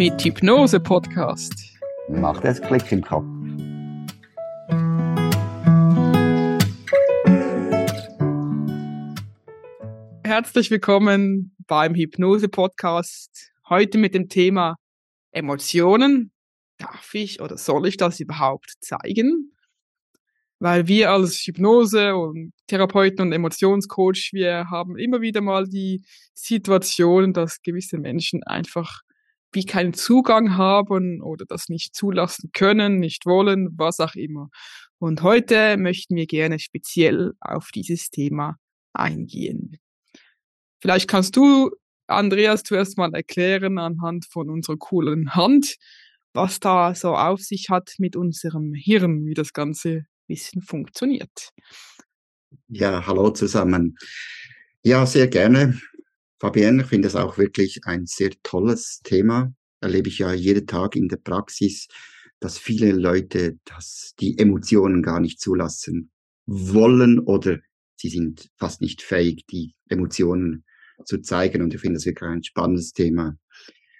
mit 0.00 0.24
Hypnose-Podcast. 0.24 1.52
Macht 2.08 2.46
es 2.46 2.58
Klick 2.62 2.90
im 2.90 3.02
Kopf. 3.02 3.26
Herzlich 10.24 10.70
willkommen 10.70 11.54
beim 11.66 11.94
Hypnose-Podcast. 11.94 13.52
Heute 13.68 13.98
mit 13.98 14.14
dem 14.14 14.30
Thema 14.30 14.76
Emotionen. 15.32 16.32
Darf 16.78 17.12
ich 17.12 17.42
oder 17.42 17.58
soll 17.58 17.86
ich 17.86 17.98
das 17.98 18.20
überhaupt 18.20 18.72
zeigen? 18.80 19.54
Weil 20.60 20.88
wir 20.88 21.10
als 21.10 21.42
Hypnose 21.44 22.16
und 22.16 22.54
Therapeuten 22.68 23.20
und 23.20 23.32
Emotionscoach, 23.32 24.30
wir 24.32 24.70
haben 24.70 24.96
immer 24.96 25.20
wieder 25.20 25.42
mal 25.42 25.68
die 25.68 26.02
Situation, 26.32 27.34
dass 27.34 27.60
gewisse 27.60 27.98
Menschen 27.98 28.42
einfach 28.44 29.02
wie 29.52 29.64
keinen 29.64 29.94
Zugang 29.94 30.56
haben 30.56 31.22
oder 31.22 31.44
das 31.46 31.68
nicht 31.68 31.94
zulassen 31.94 32.50
können, 32.52 32.98
nicht 32.98 33.26
wollen, 33.26 33.68
was 33.76 34.00
auch 34.00 34.14
immer. 34.14 34.48
Und 34.98 35.22
heute 35.22 35.76
möchten 35.76 36.16
wir 36.16 36.26
gerne 36.26 36.58
speziell 36.58 37.32
auf 37.40 37.70
dieses 37.74 38.10
Thema 38.10 38.56
eingehen. 38.92 39.78
Vielleicht 40.80 41.08
kannst 41.08 41.36
du, 41.36 41.70
Andreas, 42.06 42.62
zuerst 42.62 42.98
mal 42.98 43.12
erklären 43.14 43.78
anhand 43.78 44.26
von 44.26 44.50
unserer 44.50 44.76
coolen 44.76 45.34
Hand, 45.34 45.76
was 46.32 46.60
da 46.60 46.94
so 46.94 47.16
auf 47.16 47.40
sich 47.40 47.70
hat 47.70 47.94
mit 47.98 48.16
unserem 48.16 48.72
Hirn, 48.74 49.26
wie 49.26 49.34
das 49.34 49.52
Ganze 49.52 50.06
bisschen 50.30 50.62
funktioniert. 50.62 51.50
Ja, 52.68 53.04
hallo 53.06 53.30
zusammen. 53.30 53.96
Ja, 54.82 55.04
sehr 55.04 55.26
gerne. 55.26 55.80
Fabienne, 56.40 56.82
ich 56.82 56.88
finde 56.88 57.06
es 57.06 57.16
auch 57.16 57.36
wirklich 57.36 57.80
ein 57.84 58.06
sehr 58.06 58.30
tolles 58.42 59.00
Thema. 59.04 59.52
Erlebe 59.80 60.08
ich 60.08 60.18
ja 60.18 60.32
jeden 60.32 60.66
Tag 60.66 60.96
in 60.96 61.08
der 61.08 61.18
Praxis, 61.18 61.86
dass 62.40 62.56
viele 62.58 62.92
Leute 62.92 63.58
dass 63.66 64.14
die 64.18 64.38
Emotionen 64.38 65.02
gar 65.02 65.20
nicht 65.20 65.38
zulassen 65.38 66.10
wollen 66.46 67.18
oder 67.18 67.58
sie 67.96 68.08
sind 68.08 68.48
fast 68.56 68.80
nicht 68.80 69.02
fähig, 69.02 69.44
die 69.50 69.74
Emotionen 69.88 70.64
zu 71.04 71.20
zeigen. 71.20 71.60
Und 71.60 71.74
ich 71.74 71.80
finde 71.80 71.96
das 71.96 72.06
wirklich 72.06 72.30
ein 72.30 72.42
spannendes 72.42 72.92
Thema. 72.92 73.36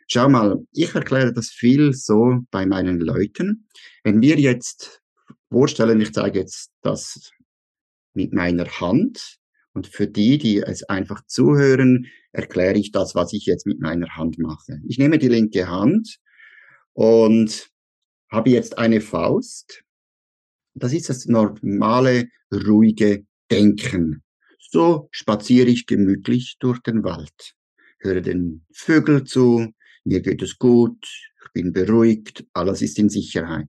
Schau 0.07 0.31
mal, 0.31 0.59
ich 0.73 0.95
erkläre 0.95 1.35
das 1.35 1.51
viel 1.51 1.93
so 1.93 2.41
bei 2.51 2.65
meinen 2.65 3.01
Leuten. 3.01 3.69
Wenn 4.03 4.23
wir 4.23 4.41
jetzt 4.41 5.03
vorstellen, 5.53 6.01
ich 6.01 6.13
zeige 6.15 6.41
jetzt 6.41 6.71
das 6.81 7.31
mit 8.15 8.33
meiner 8.33 8.67
Hand 8.81 9.40
und 9.73 9.87
für 9.87 10.07
die, 10.07 10.39
die 10.39 10.59
es 10.59 10.83
einfach 10.85 11.25
zuhören, 11.27 12.07
erkläre 12.33 12.79
ich 12.79 12.93
das, 12.93 13.15
was 13.15 13.33
ich 13.33 13.47
jetzt 13.47 13.67
mit 13.67 13.81
meiner 13.81 14.09
Hand 14.17 14.39
mache. 14.39 14.81
Ich 14.87 14.99
nehme 14.99 15.19
die 15.19 15.29
linke 15.29 15.69
Hand 15.69 16.19
und 16.93 17.71
habe 18.31 18.51
jetzt 18.51 18.79
eine 18.79 19.01
Faust. 19.01 19.83
Das 20.75 20.93
ist 20.93 21.09
das 21.09 21.27
normale, 21.27 22.29
ruhige 22.53 23.25
Denken. 23.51 24.23
So 24.59 25.09
spaziere 25.11 25.69
ich 25.69 25.87
gemütlich 25.87 26.57
durch 26.61 26.79
den 26.81 27.03
Wald, 27.03 27.55
höre 27.99 28.21
den 28.21 28.65
Vögeln 28.73 29.27
zu, 29.27 29.67
mir 30.05 30.21
geht 30.21 30.43
es 30.43 30.59
gut, 30.59 31.05
ich 31.05 31.53
bin 31.53 31.73
beruhigt, 31.73 32.45
alles 32.53 32.81
ist 32.81 32.99
in 32.99 33.09
Sicherheit. 33.09 33.69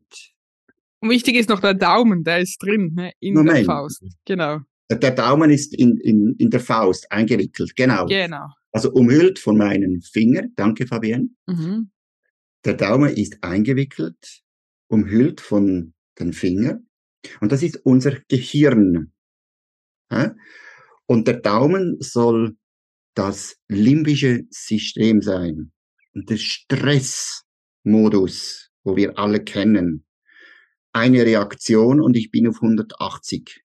Und 1.00 1.10
wichtig 1.10 1.36
ist 1.36 1.50
noch 1.50 1.60
der 1.60 1.74
Daumen, 1.74 2.24
der 2.24 2.40
ist 2.40 2.62
drin, 2.62 2.94
ne, 2.94 3.12
in 3.20 3.34
Moment. 3.34 3.58
der 3.58 3.66
Faust. 3.66 4.04
Genau. 4.26 4.60
Der 4.98 5.12
Daumen 5.12 5.50
ist 5.50 5.74
in, 5.74 5.98
in, 5.98 6.36
in 6.38 6.50
der 6.50 6.60
Faust 6.60 7.12
eingewickelt, 7.12 7.76
genau. 7.76 8.06
Genau. 8.06 8.48
Also 8.72 8.92
umhüllt 8.92 9.40
von 9.40 9.58
meinen 9.58 10.02
Fingern. 10.02 10.54
Danke, 10.56 10.88
Fabienne. 10.88 11.30
Mhm. 11.48 11.92
Der 12.66 12.76
Daumen 12.76 13.16
ist 13.16 13.38
eingewickelt, 13.42 14.42
umhüllt 14.88 15.42
von 15.42 15.94
den 16.20 16.34
Fingern. 16.34 16.88
Und 17.40 17.52
das 17.52 17.64
ist 17.64 17.78
unser 17.84 18.18
Gehirn. 18.28 19.12
Und 21.06 21.28
der 21.28 21.42
Daumen 21.42 21.98
soll 22.00 22.56
das 23.14 23.58
limbische 23.68 24.46
System 24.50 25.22
sein. 25.22 25.72
Und 26.14 26.30
der 26.30 26.38
Stressmodus, 26.38 28.72
wo 28.84 28.96
wir 28.96 29.18
alle 29.18 29.44
kennen. 29.44 30.06
Eine 30.94 31.26
Reaktion 31.26 32.00
und 32.02 32.18
ich 32.18 32.32
bin 32.32 32.48
auf 32.48 32.62
180. 32.62 33.64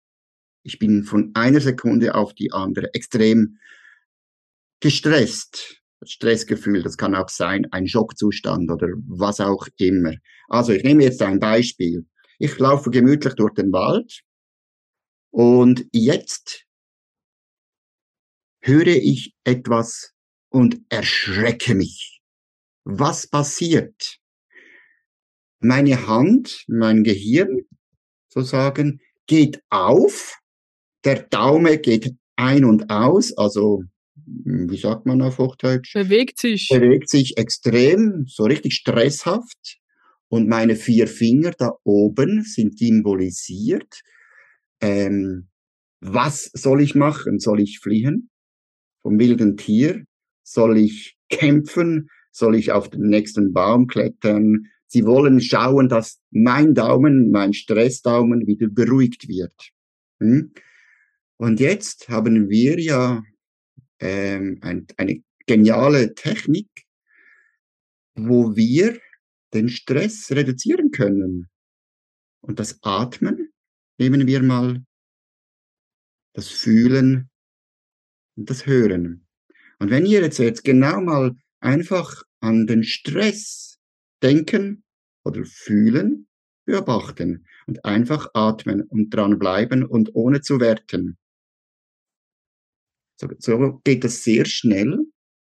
Ich 0.66 0.80
bin 0.80 1.04
von 1.04 1.30
einer 1.34 1.60
Sekunde 1.60 2.16
auf 2.16 2.34
die 2.34 2.50
andere 2.50 2.92
extrem 2.92 3.60
gestresst. 4.80 5.80
Stressgefühl, 6.02 6.82
das 6.82 6.96
kann 6.96 7.14
auch 7.14 7.28
sein, 7.28 7.66
ein 7.70 7.86
Schockzustand 7.86 8.68
oder 8.70 8.88
was 9.06 9.38
auch 9.38 9.68
immer. 9.78 10.14
Also 10.48 10.72
ich 10.72 10.82
nehme 10.82 11.04
jetzt 11.04 11.22
ein 11.22 11.38
Beispiel. 11.38 12.04
Ich 12.40 12.58
laufe 12.58 12.90
gemütlich 12.90 13.34
durch 13.34 13.54
den 13.54 13.72
Wald 13.72 14.22
und 15.30 15.86
jetzt 15.92 16.66
höre 18.60 18.88
ich 18.88 19.36
etwas 19.44 20.14
und 20.48 20.80
erschrecke 20.88 21.76
mich. 21.76 22.20
Was 22.82 23.28
passiert? 23.28 24.18
Meine 25.60 26.08
Hand, 26.08 26.64
mein 26.66 27.04
Gehirn, 27.04 27.60
sozusagen, 28.28 29.00
geht 29.26 29.62
auf 29.70 30.36
der 31.06 31.22
Daumen 31.22 31.80
geht 31.80 32.14
ein 32.34 32.64
und 32.64 32.90
aus, 32.90 33.36
also 33.38 33.82
hm, 34.44 34.70
wie 34.70 34.76
sagt 34.76 35.06
man 35.06 35.22
auf 35.22 35.38
Hochdeutsch? 35.38 35.94
Bewegt 35.94 36.38
sich. 36.38 36.68
Bewegt 36.68 37.08
sich 37.08 37.38
extrem, 37.38 38.24
so 38.26 38.44
richtig 38.44 38.74
stresshaft. 38.74 39.78
Und 40.28 40.48
meine 40.48 40.74
vier 40.74 41.06
Finger 41.06 41.52
da 41.52 41.72
oben 41.84 42.42
sind 42.42 42.78
symbolisiert. 42.78 44.00
Ähm, 44.80 45.48
was 46.00 46.50
soll 46.52 46.82
ich 46.82 46.94
machen? 46.96 47.38
Soll 47.38 47.60
ich 47.60 47.78
fliehen 47.78 48.28
vom 49.02 49.18
wilden 49.20 49.56
Tier? 49.56 50.04
Soll 50.42 50.78
ich 50.78 51.16
kämpfen? 51.28 52.08
Soll 52.32 52.56
ich 52.56 52.72
auf 52.72 52.90
den 52.90 53.08
nächsten 53.08 53.52
Baum 53.52 53.86
klettern? 53.86 54.66
Sie 54.88 55.04
wollen 55.04 55.40
schauen, 55.40 55.88
dass 55.88 56.20
mein 56.30 56.74
Daumen, 56.74 57.30
mein 57.30 57.52
Stressdaumen 57.52 58.46
wieder 58.46 58.68
beruhigt 58.68 59.28
wird. 59.28 59.54
Hm? 60.20 60.52
Und 61.38 61.60
jetzt 61.60 62.08
haben 62.08 62.48
wir 62.48 62.78
ja 62.80 63.22
ähm, 64.00 64.58
ein, 64.62 64.86
eine 64.96 65.22
geniale 65.46 66.14
Technik, 66.14 66.68
wo 68.14 68.56
wir 68.56 68.98
den 69.52 69.68
Stress 69.68 70.30
reduzieren 70.30 70.90
können. 70.90 71.48
Und 72.40 72.58
das 72.58 72.78
Atmen 72.82 73.52
nehmen 73.98 74.26
wir 74.26 74.42
mal, 74.42 74.84
das 76.32 76.48
Fühlen 76.48 77.30
und 78.36 78.50
das 78.50 78.66
Hören. 78.66 79.26
Und 79.78 79.90
wenn 79.90 80.06
ihr 80.06 80.20
jetzt, 80.20 80.38
jetzt 80.38 80.64
genau 80.64 81.00
mal 81.00 81.34
einfach 81.60 82.22
an 82.40 82.66
den 82.66 82.84
Stress 82.84 83.78
denken 84.22 84.84
oder 85.24 85.44
fühlen, 85.44 86.28
beobachten 86.66 87.46
und 87.66 87.84
einfach 87.84 88.28
atmen 88.34 88.82
und 88.82 89.10
dranbleiben 89.10 89.84
und 89.84 90.14
ohne 90.14 90.40
zu 90.40 90.60
werten. 90.60 91.16
So, 93.16 93.28
so 93.38 93.80
geht 93.84 94.04
das 94.04 94.22
sehr 94.22 94.44
schnell, 94.44 94.98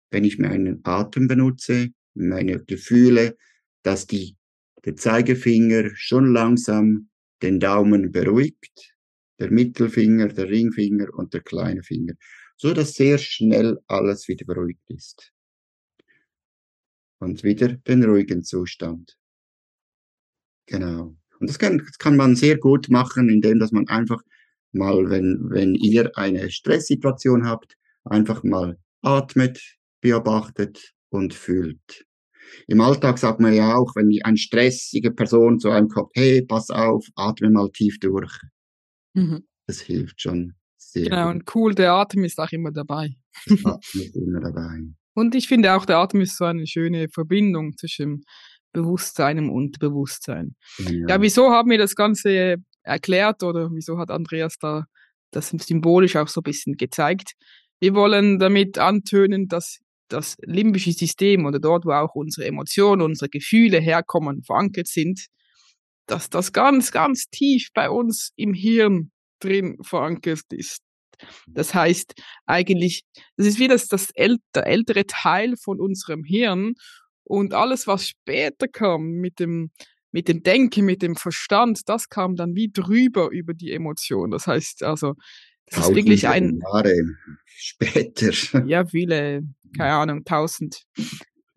wenn 0.09 0.23
ich 0.23 0.39
meinen 0.39 0.79
Atem 0.83 1.27
benutze, 1.27 1.89
meine 2.13 2.63
Gefühle, 2.63 3.37
dass 3.83 4.07
die, 4.07 4.37
der 4.85 4.95
Zeigefinger 4.95 5.91
schon 5.95 6.33
langsam 6.33 7.09
den 7.41 7.59
Daumen 7.59 8.11
beruhigt, 8.11 8.95
der 9.39 9.51
Mittelfinger, 9.51 10.29
der 10.29 10.49
Ringfinger 10.49 11.13
und 11.13 11.33
der 11.33 11.41
kleine 11.41 11.83
Finger, 11.83 12.13
so 12.55 12.73
dass 12.73 12.93
sehr 12.93 13.17
schnell 13.17 13.77
alles 13.87 14.27
wieder 14.29 14.45
beruhigt 14.45 14.89
ist. 14.89 15.33
Und 17.19 17.43
wieder 17.43 17.69
den 17.73 18.03
ruhigen 18.03 18.43
Zustand. 18.43 19.17
Genau. 20.67 21.17
Und 21.39 21.49
das 21.49 21.59
kann, 21.59 21.79
das 21.79 21.97
kann 21.97 22.15
man 22.15 22.35
sehr 22.35 22.57
gut 22.57 22.89
machen, 22.89 23.29
indem 23.29 23.59
dass 23.59 23.71
man 23.71 23.87
einfach 23.87 24.21
mal, 24.75 25.09
wenn, 25.09 25.47
wenn 25.49 25.75
ihr 25.75 26.11
eine 26.17 26.51
Stresssituation 26.51 27.47
habt, 27.47 27.75
einfach 28.03 28.43
mal 28.43 28.77
atmet, 29.01 29.61
beobachtet 30.01 30.93
und 31.09 31.33
fühlt. 31.33 32.05
Im 32.67 32.81
Alltag 32.81 33.17
sagt 33.17 33.39
man 33.39 33.53
ja 33.53 33.75
auch, 33.75 33.95
wenn 33.95 34.11
eine 34.23 34.37
stressige 34.37 35.11
Person 35.11 35.59
zu 35.59 35.69
einem 35.69 35.89
kommt, 35.89 36.11
hey, 36.13 36.43
pass 36.45 36.69
auf, 36.69 37.05
atme 37.15 37.49
mal 37.49 37.69
tief 37.71 37.99
durch. 37.99 38.33
Mhm. 39.13 39.43
Das 39.67 39.81
hilft 39.81 40.21
schon 40.21 40.53
sehr. 40.77 41.05
Genau, 41.05 41.25
gut. 41.25 41.33
und 41.33 41.55
cool, 41.55 41.75
der 41.75 41.93
Atem 41.93 42.23
ist 42.23 42.39
auch 42.39 42.51
immer 42.51 42.71
dabei. 42.71 43.15
Atem 43.63 44.01
ist 44.01 44.15
immer 44.15 44.39
dabei. 44.39 44.81
Und 45.13 45.33
ich 45.33 45.47
finde 45.47 45.73
auch, 45.73 45.85
der 45.85 45.97
Atem 45.97 46.21
ist 46.21 46.37
so 46.37 46.45
eine 46.45 46.67
schöne 46.67 47.07
Verbindung 47.09 47.77
zwischen 47.77 48.23
Bewusstsein 48.73 49.39
und 49.39 49.49
Unterbewusstsein. 49.49 50.55
Ja. 50.79 51.07
ja, 51.07 51.21
wieso 51.21 51.49
haben 51.49 51.69
wir 51.69 51.77
das 51.77 51.95
Ganze 51.95 52.57
erklärt 52.85 53.43
oder 53.43 53.69
wieso 53.73 53.97
hat 53.97 54.11
Andreas 54.11 54.57
da 54.57 54.85
das 55.31 55.49
symbolisch 55.49 56.15
auch 56.15 56.27
so 56.27 56.41
ein 56.41 56.43
bisschen 56.43 56.77
gezeigt? 56.77 57.33
Wir 57.79 57.93
wollen 57.93 58.39
damit 58.39 58.77
antönen, 58.77 59.47
dass 59.47 59.79
das 60.07 60.35
limbische 60.41 60.91
System 60.91 61.45
oder 61.45 61.59
dort, 61.59 61.85
wo 61.85 61.91
auch 61.91 62.15
unsere 62.15 62.47
Emotionen, 62.47 63.01
unsere 63.01 63.29
Gefühle 63.29 63.79
herkommen, 63.79 64.43
verankert 64.43 64.87
sind, 64.87 65.25
dass 66.07 66.29
das 66.29 66.53
ganz, 66.53 66.91
ganz 66.91 67.25
tief 67.25 67.69
bei 67.73 67.89
uns 67.89 68.31
im 68.35 68.53
Hirn 68.53 69.11
drin 69.39 69.77
verankert 69.81 70.43
ist. 70.51 70.81
Das 71.47 71.73
heißt 71.73 72.13
eigentlich, 72.45 73.03
das 73.37 73.47
ist 73.47 73.59
wie 73.59 73.67
das, 73.67 73.87
das 73.87 74.09
äl 74.15 74.37
der 74.53 74.67
ältere 74.67 75.05
Teil 75.05 75.55
von 75.57 75.79
unserem 75.79 76.23
Hirn 76.23 76.73
und 77.23 77.53
alles, 77.53 77.87
was 77.87 78.07
später 78.07 78.67
kam 78.67 79.03
mit 79.21 79.39
dem, 79.39 79.71
mit 80.15 80.29
dem 80.29 80.43
Denken, 80.43 80.85
mit 80.85 81.01
dem 81.01 81.17
Verstand, 81.17 81.89
das 81.89 82.07
kam 82.07 82.37
dann 82.37 82.55
wie 82.55 82.71
drüber 82.71 83.31
über 83.31 83.53
die 83.53 83.73
Emotion. 83.73 84.31
Das 84.31 84.47
heißt 84.47 84.81
also, 84.81 85.15
das 85.65 85.89
ist 85.89 85.95
wirklich 85.95 86.25
ein. 86.25 86.61
Jahre 86.61 86.95
später. 87.45 88.31
Ja, 88.65 88.85
viele, 88.85 89.43
keine 89.75 89.91
Ahnung, 89.91 90.23
tausend 90.23 90.85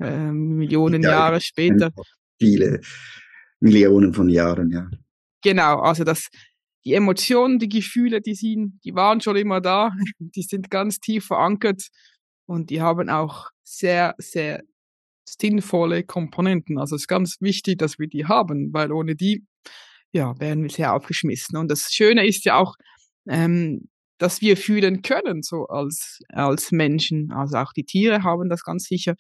äh, 0.01 0.33
Millionen 0.33 1.05
ja, 1.05 1.11
Jahre 1.11 1.41
später. 1.41 1.93
Viele 2.41 2.81
Millionen 3.61 4.13
von 4.13 4.29
Jahren, 4.29 4.73
ja. 4.73 4.91
Genau, 5.45 5.79
also 5.79 6.03
das, 6.03 6.27
die 6.85 6.95
Emotionen, 6.95 7.61
die 7.61 7.69
Gefühle, 7.69 8.21
die 8.21 8.35
sind, 8.35 8.81
die 8.85 8.93
waren 8.93 9.21
schon 9.21 9.37
immer 9.37 9.61
da, 9.61 9.93
die 10.19 10.43
sind 10.43 10.69
ganz 10.69 10.99
tief 10.99 11.27
verankert 11.27 11.87
und 12.47 12.71
die 12.71 12.83
haben 12.83 13.09
auch 13.09 13.51
sehr, 13.63 14.17
sehr 14.19 14.65
sinnvolle 15.41 16.05
Komponenten. 16.05 16.79
Also 16.79 16.97
es 16.97 17.03
ist 17.03 17.09
ganz 17.09 17.37
wichtig, 17.41 17.79
dass 17.79 17.99
wir 17.99 18.09
die 18.09 18.27
haben, 18.27 18.73
weil 18.73 18.93
ohne 18.93 19.15
die, 19.15 19.45
ja, 20.13 20.39
wären 20.39 20.63
wir 20.63 20.71
sehr 20.71 20.95
aufgeschmissen. 20.95 21.57
Und 21.57 21.71
das 21.71 21.89
Schöne 21.93 22.27
ist 22.27 22.45
ja 22.45 22.57
auch, 22.57 22.75
ähm, 23.29 23.89
dass 24.19 24.41
wir 24.41 24.57
fühlen 24.57 25.03
können, 25.03 25.43
so 25.43 25.67
als, 25.67 26.21
als 26.29 26.73
Menschen. 26.73 27.31
Also 27.33 27.59
auch 27.59 27.73
die 27.73 27.85
Tiere 27.85 28.23
haben 28.23 28.49
das 28.49 28.65
ganz 28.65 28.85
sicher, 28.85 29.15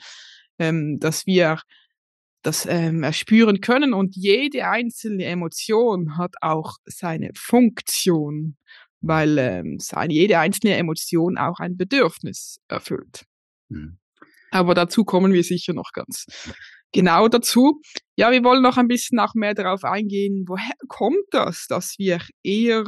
ähm, 0.59 0.99
dass 0.99 1.27
wir 1.27 1.61
das 2.43 2.67
ähm, 2.67 3.03
erspüren 3.03 3.61
können 3.61 3.93
und 3.93 4.17
jede 4.17 4.69
einzelne 4.69 5.25
Emotion 5.25 6.17
hat 6.17 6.35
auch 6.41 6.77
seine 6.85 7.31
Funktion, 7.35 8.57
weil 9.01 9.39
ähm, 9.39 9.79
seine, 9.81 10.15
jede 10.15 10.39
einzelne 10.39 10.77
Emotion 10.77 11.37
auch 11.37 11.59
ein 11.59 11.77
Bedürfnis 11.77 12.59
erfüllt. 12.69 13.25
Mhm. 13.69 13.99
Aber 14.51 14.75
dazu 14.75 15.05
kommen 15.05 15.33
wir 15.33 15.45
sicher 15.45 15.75
noch 15.75 15.93
ganz 15.93 16.27
genau 16.93 17.29
dazu. 17.29 17.81
Ja, 18.17 18.31
wir 18.31 18.43
wollen 18.45 18.63
noch 18.63 18.77
ein 18.77 18.89
bisschen 18.89 19.19
auch 19.19 19.35
mehr 19.35 19.55
darauf 19.55 19.85
eingehen, 19.85 20.45
woher 20.47 20.75
kommt 20.89 21.25
das, 21.31 21.67
dass 21.69 21.99
wir 21.99 22.21
eher 22.43 22.85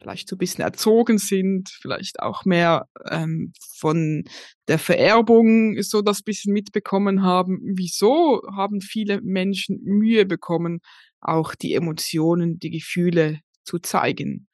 vielleicht 0.00 0.28
so 0.28 0.36
ein 0.36 0.38
bisschen 0.38 0.62
erzogen 0.62 1.18
sind, 1.18 1.70
vielleicht 1.80 2.20
auch 2.20 2.44
mehr 2.44 2.86
ähm, 3.10 3.52
von 3.76 4.24
der 4.68 4.78
Vererbung 4.78 5.80
so 5.82 6.02
das 6.02 6.22
bisschen 6.22 6.52
mitbekommen 6.52 7.22
haben. 7.22 7.60
Wieso 7.74 8.42
haben 8.54 8.80
viele 8.80 9.22
Menschen 9.22 9.80
Mühe 9.82 10.26
bekommen, 10.26 10.80
auch 11.20 11.54
die 11.54 11.74
Emotionen, 11.74 12.58
die 12.58 12.70
Gefühle 12.70 13.40
zu 13.64 13.78
zeigen? 13.78 14.48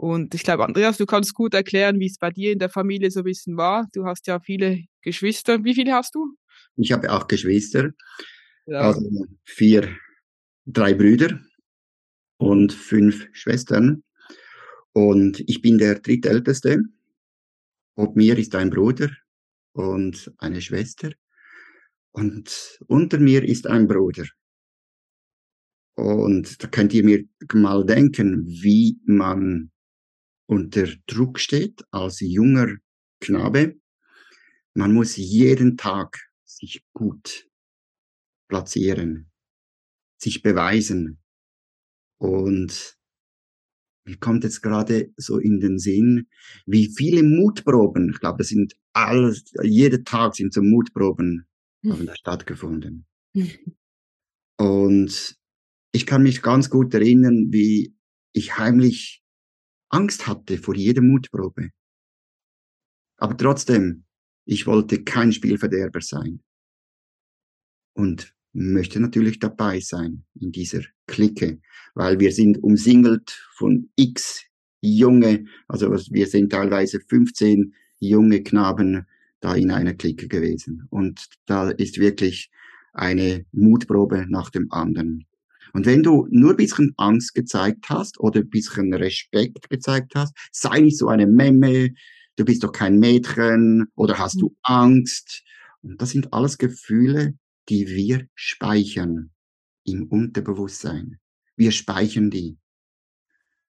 Und 0.00 0.34
ich 0.34 0.44
glaube, 0.44 0.64
Andreas, 0.64 0.96
du 0.96 1.04
kannst 1.04 1.34
gut 1.34 1.52
erklären, 1.52 2.00
wie 2.00 2.06
es 2.06 2.16
bei 2.16 2.30
dir 2.30 2.52
in 2.52 2.58
der 2.58 2.70
Familie 2.70 3.10
so 3.10 3.20
ein 3.20 3.24
bisschen 3.24 3.58
war. 3.58 3.86
Du 3.92 4.06
hast 4.06 4.26
ja 4.28 4.40
viele 4.40 4.84
Geschwister. 5.02 5.62
Wie 5.62 5.74
viele 5.74 5.92
hast 5.92 6.14
du? 6.14 6.38
Ich 6.76 6.90
habe 6.90 7.12
auch 7.12 7.28
Geschwister. 7.28 7.90
Ja. 8.64 8.80
Also 8.80 9.02
vier, 9.44 9.94
drei 10.64 10.94
Brüder 10.94 11.38
und 12.38 12.72
fünf 12.72 13.28
Schwestern. 13.32 14.02
Und 14.94 15.40
ich 15.46 15.60
bin 15.60 15.76
der 15.76 16.00
drittälteste. 16.00 16.80
Ob 17.94 18.16
mir 18.16 18.38
ist 18.38 18.54
ein 18.54 18.70
Bruder 18.70 19.10
und 19.72 20.32
eine 20.38 20.62
Schwester. 20.62 21.12
Und 22.12 22.80
unter 22.86 23.18
mir 23.18 23.44
ist 23.44 23.66
ein 23.66 23.86
Bruder. 23.86 24.24
Und 25.94 26.62
da 26.62 26.68
könnt 26.68 26.94
ihr 26.94 27.04
mir 27.04 27.22
mal 27.52 27.84
denken, 27.84 28.46
wie 28.46 28.98
man 29.04 29.70
unter 30.50 30.88
Druck 31.06 31.38
steht 31.38 31.84
als 31.92 32.18
junger 32.18 32.76
Knabe. 33.20 33.76
Man 34.74 34.92
muss 34.92 35.16
jeden 35.16 35.76
Tag 35.76 36.18
sich 36.44 36.84
gut 36.92 37.48
platzieren, 38.48 39.30
sich 40.20 40.42
beweisen. 40.42 41.22
Und 42.18 42.98
mir 44.04 44.16
kommt 44.16 44.42
jetzt 44.42 44.60
gerade 44.60 45.12
so 45.16 45.38
in 45.38 45.60
den 45.60 45.78
Sinn, 45.78 46.26
wie 46.66 46.92
viele 46.96 47.22
Mutproben, 47.22 48.10
ich 48.10 48.18
glaube, 48.18 48.38
das 48.38 48.48
sind 48.48 48.74
alles, 48.92 49.52
jeden 49.62 50.04
Tag 50.04 50.34
sind 50.34 50.52
so 50.52 50.62
Mutproben 50.62 51.46
hm. 51.84 51.92
haben 51.92 52.06
da 52.06 52.16
stattgefunden. 52.16 53.06
Hm. 53.36 53.50
Und 54.58 55.38
ich 55.92 56.06
kann 56.06 56.24
mich 56.24 56.42
ganz 56.42 56.70
gut 56.70 56.92
erinnern, 56.92 57.46
wie 57.50 57.94
ich 58.32 58.58
heimlich 58.58 59.20
Angst 59.90 60.26
hatte 60.26 60.58
vor 60.58 60.74
jeder 60.74 61.02
Mutprobe. 61.02 61.70
Aber 63.18 63.36
trotzdem, 63.36 64.04
ich 64.44 64.66
wollte 64.66 65.04
kein 65.04 65.32
Spielverderber 65.32 66.00
sein. 66.00 66.40
Und 67.92 68.34
möchte 68.52 68.98
natürlich 68.98 69.38
dabei 69.38 69.80
sein 69.80 70.24
in 70.34 70.52
dieser 70.52 70.82
Clique, 71.06 71.60
weil 71.94 72.18
wir 72.18 72.32
sind 72.32 72.62
umsingelt 72.62 73.30
von 73.54 73.90
x 73.96 74.44
junge, 74.80 75.44
also 75.68 75.90
wir 75.90 76.26
sind 76.26 76.50
teilweise 76.50 77.00
15 77.00 77.74
junge 77.98 78.42
Knaben 78.42 79.06
da 79.40 79.54
in 79.54 79.70
einer 79.70 79.94
Clique 79.94 80.28
gewesen. 80.28 80.86
Und 80.90 81.28
da 81.46 81.70
ist 81.70 81.98
wirklich 81.98 82.50
eine 82.92 83.44
Mutprobe 83.52 84.26
nach 84.28 84.50
dem 84.50 84.70
anderen. 84.72 85.26
Und 85.72 85.86
wenn 85.86 86.02
du 86.02 86.26
nur 86.30 86.50
ein 86.50 86.56
bisschen 86.56 86.92
Angst 86.96 87.34
gezeigt 87.34 87.88
hast 87.88 88.18
oder 88.20 88.40
ein 88.40 88.50
bisschen 88.50 88.92
Respekt 88.94 89.68
gezeigt 89.68 90.12
hast, 90.14 90.36
sei 90.52 90.80
nicht 90.80 90.98
so 90.98 91.08
eine 91.08 91.26
Memme, 91.26 91.90
du 92.36 92.44
bist 92.44 92.64
doch 92.64 92.72
kein 92.72 92.98
Mädchen 92.98 93.86
oder 93.94 94.18
hast 94.18 94.40
du 94.40 94.56
Angst. 94.62 95.42
Und 95.82 96.00
das 96.00 96.10
sind 96.10 96.32
alles 96.32 96.58
Gefühle, 96.58 97.34
die 97.68 97.86
wir 97.86 98.26
speichern 98.34 99.30
im 99.84 100.04
Unterbewusstsein. 100.08 101.18
Wir 101.56 101.72
speichern 101.72 102.30
die. 102.30 102.58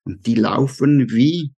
Und 0.04 0.26
die 0.26 0.36
laufen 0.36 1.12
wie 1.12 1.54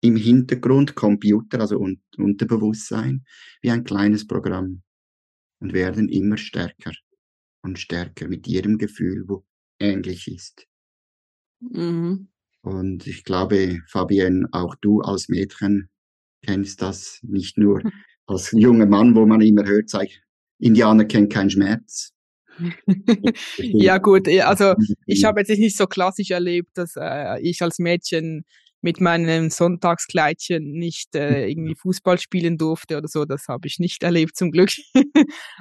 im 0.00 0.16
Hintergrund 0.16 0.94
Computer, 0.94 1.60
also 1.60 1.78
un 1.78 2.00
Unterbewusstsein, 2.16 3.24
wie 3.62 3.70
ein 3.70 3.84
kleines 3.84 4.26
Programm 4.26 4.82
und 5.60 5.72
werden 5.72 6.08
immer 6.08 6.36
stärker 6.36 6.92
und 7.62 7.78
stärker 7.78 8.28
mit 8.28 8.46
jedem 8.46 8.78
Gefühl, 8.78 9.24
wo 9.26 9.44
ähnlich 9.80 10.28
ist. 10.28 10.66
Mhm. 11.60 12.28
Und 12.62 13.06
ich 13.06 13.24
glaube, 13.24 13.80
Fabienne, 13.86 14.48
auch 14.52 14.74
du 14.76 15.00
als 15.00 15.28
Mädchen 15.28 15.88
kennst 16.44 16.82
das 16.82 17.20
nicht 17.22 17.58
nur 17.58 17.82
als 18.26 18.52
junger 18.52 18.86
Mann, 18.86 19.14
wo 19.14 19.26
man 19.26 19.40
immer 19.40 19.64
hört, 19.64 19.88
sei, 19.88 20.10
Indianer 20.58 21.04
kennt 21.04 21.32
keinen 21.32 21.50
Schmerz. 21.50 22.12
ja 23.56 23.98
gut, 23.98 24.28
also 24.28 24.74
ich 25.06 25.24
habe 25.24 25.40
jetzt 25.40 25.50
nicht 25.50 25.76
so 25.76 25.86
klassisch 25.86 26.30
erlebt, 26.30 26.70
dass 26.74 26.94
äh, 26.96 27.40
ich 27.40 27.62
als 27.62 27.78
Mädchen 27.78 28.44
mit 28.80 29.00
meinem 29.00 29.50
Sonntagskleidchen 29.50 30.70
nicht 30.72 31.14
äh, 31.14 31.48
irgendwie 31.48 31.74
Fußball 31.74 32.18
spielen 32.18 32.58
durfte 32.58 32.96
oder 32.98 33.08
so. 33.08 33.24
Das 33.24 33.48
habe 33.48 33.66
ich 33.66 33.78
nicht 33.78 34.02
erlebt 34.04 34.36
zum 34.36 34.50
Glück. 34.50 34.70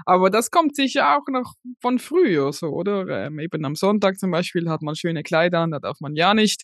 Aber 0.05 0.29
das 0.29 0.51
kommt 0.51 0.75
sicher 0.75 1.17
auch 1.17 1.27
noch 1.31 1.53
von 1.81 1.99
früher 1.99 2.53
so, 2.53 2.67
oder? 2.67 3.07
Ähm, 3.25 3.39
eben 3.39 3.65
am 3.65 3.75
Sonntag 3.75 4.19
zum 4.19 4.31
Beispiel 4.31 4.69
hat 4.69 4.81
man 4.81 4.95
schöne 4.95 5.23
Kleider 5.23 5.59
an, 5.59 5.71
da 5.71 5.79
darf 5.79 5.99
man 5.99 6.15
ja 6.15 6.33
nicht 6.33 6.63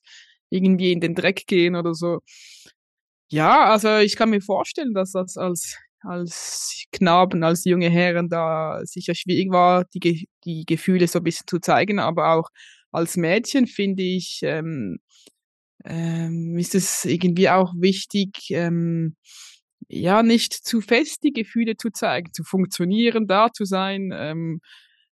irgendwie 0.49 0.91
in 0.91 0.99
den 1.01 1.15
Dreck 1.15 1.47
gehen 1.47 1.75
oder 1.75 1.93
so. 1.95 2.19
Ja, 3.31 3.71
also 3.71 3.97
ich 3.97 4.15
kann 4.15 4.29
mir 4.29 4.41
vorstellen, 4.41 4.93
dass 4.93 5.11
das 5.11 5.37
als 5.37 5.77
als 6.05 6.83
Knaben, 6.91 7.43
als 7.43 7.63
junge 7.65 7.89
Herren 7.89 8.29
da 8.29 8.81
sicher 8.83 9.15
schwierig 9.15 9.51
war, 9.51 9.85
die, 9.93 10.27
die 10.43 10.65
Gefühle 10.65 11.07
so 11.07 11.19
ein 11.19 11.23
bisschen 11.23 11.47
zu 11.47 11.59
zeigen, 11.59 11.99
aber 11.99 12.33
auch 12.33 12.49
als 12.91 13.17
Mädchen 13.17 13.67
finde 13.67 14.03
ich, 14.03 14.41
ähm, 14.43 14.99
ähm, 15.85 16.57
ist 16.57 16.75
es 16.75 17.05
irgendwie 17.05 17.49
auch 17.49 17.73
wichtig, 17.77 18.49
ähm, 18.49 19.15
ja, 19.87 20.23
nicht 20.23 20.53
zu 20.53 20.81
fest 20.81 21.23
die 21.23 21.33
Gefühle 21.33 21.75
zu 21.77 21.89
zeigen, 21.91 22.33
zu 22.33 22.43
funktionieren, 22.43 23.27
da 23.27 23.51
zu 23.51 23.65
sein, 23.65 24.11
ähm, 24.13 24.59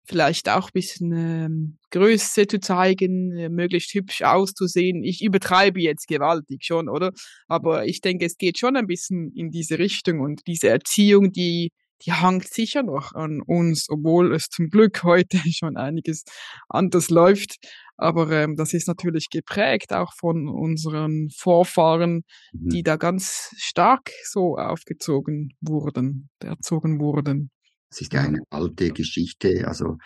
vielleicht 0.06 0.49
auch 0.49 0.70
bisschen 0.70 1.12
ähm, 1.12 1.78
Größe 1.90 2.46
zu 2.46 2.61
zeigen, 2.61 3.37
äh, 3.37 3.49
möglichst 3.49 3.92
hübsch 3.94 4.23
auszusehen. 4.23 5.02
Ich 5.02 5.23
übertreibe 5.23 5.80
jetzt 5.80 6.06
gewaltig 6.06 6.64
schon, 6.64 6.88
oder? 6.88 7.12
Aber 7.49 7.87
ich 7.87 8.00
denke, 8.00 8.25
es 8.26 8.37
geht 8.37 8.58
schon 8.58 8.76
ein 8.76 8.87
bisschen 8.87 9.32
in 9.35 9.50
diese 9.50 9.78
Richtung 9.78 10.20
und 10.20 10.46
diese 10.46 10.68
Erziehung, 10.68 11.32
die 11.32 11.73
die 12.02 12.12
hangt 12.12 12.48
sicher 12.48 12.82
noch 12.82 13.14
an 13.14 13.40
uns, 13.40 13.88
obwohl 13.88 14.34
es 14.34 14.48
zum 14.48 14.68
Glück 14.68 15.02
heute 15.02 15.38
schon 15.50 15.76
einiges 15.76 16.24
anders 16.68 17.10
läuft. 17.10 17.56
Aber 17.96 18.30
ähm, 18.30 18.56
das 18.56 18.74
ist 18.74 18.88
natürlich 18.88 19.30
geprägt 19.30 19.92
auch 19.92 20.12
von 20.12 20.48
unseren 20.48 21.30
Vorfahren, 21.30 22.24
mhm. 22.52 22.68
die 22.68 22.82
da 22.82 22.96
ganz 22.96 23.54
stark 23.56 24.10
so 24.24 24.56
aufgezogen 24.56 25.54
wurden, 25.60 26.28
erzogen 26.40 27.00
wurden. 27.00 27.50
Es 27.90 28.02
ist 28.02 28.12
ja 28.12 28.20
eine 28.20 28.42
alte 28.50 28.90
Geschichte, 28.90 29.66
also 29.66 29.96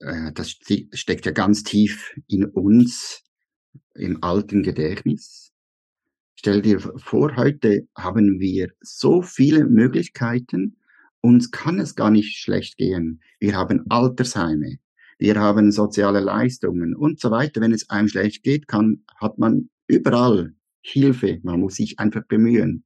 äh, 0.00 0.32
das 0.32 0.50
steckt 0.50 1.26
ja 1.26 1.32
ganz 1.32 1.62
tief 1.62 2.14
in 2.26 2.44
uns, 2.44 3.22
im 3.94 4.22
alten 4.22 4.62
Gedächtnis. 4.62 5.52
Stell 6.36 6.62
dir 6.62 6.80
vor, 6.80 7.36
heute 7.36 7.86
haben 7.96 8.40
wir 8.40 8.68
so 8.80 9.22
viele 9.22 9.64
Möglichkeiten, 9.64 10.76
uns 11.24 11.50
kann 11.50 11.80
es 11.80 11.94
gar 11.94 12.10
nicht 12.10 12.36
schlecht 12.36 12.76
gehen. 12.76 13.22
Wir 13.40 13.56
haben 13.56 13.86
Altersheime, 13.88 14.76
wir 15.18 15.36
haben 15.36 15.72
soziale 15.72 16.20
Leistungen 16.20 16.94
und 16.94 17.18
so 17.18 17.30
weiter. 17.30 17.62
Wenn 17.62 17.72
es 17.72 17.88
einem 17.88 18.08
schlecht 18.08 18.42
geht, 18.42 18.68
kann, 18.68 19.04
hat 19.18 19.38
man 19.38 19.70
überall 19.86 20.54
Hilfe. 20.82 21.40
Man 21.42 21.60
muss 21.60 21.76
sich 21.76 21.98
einfach 21.98 22.26
bemühen. 22.26 22.84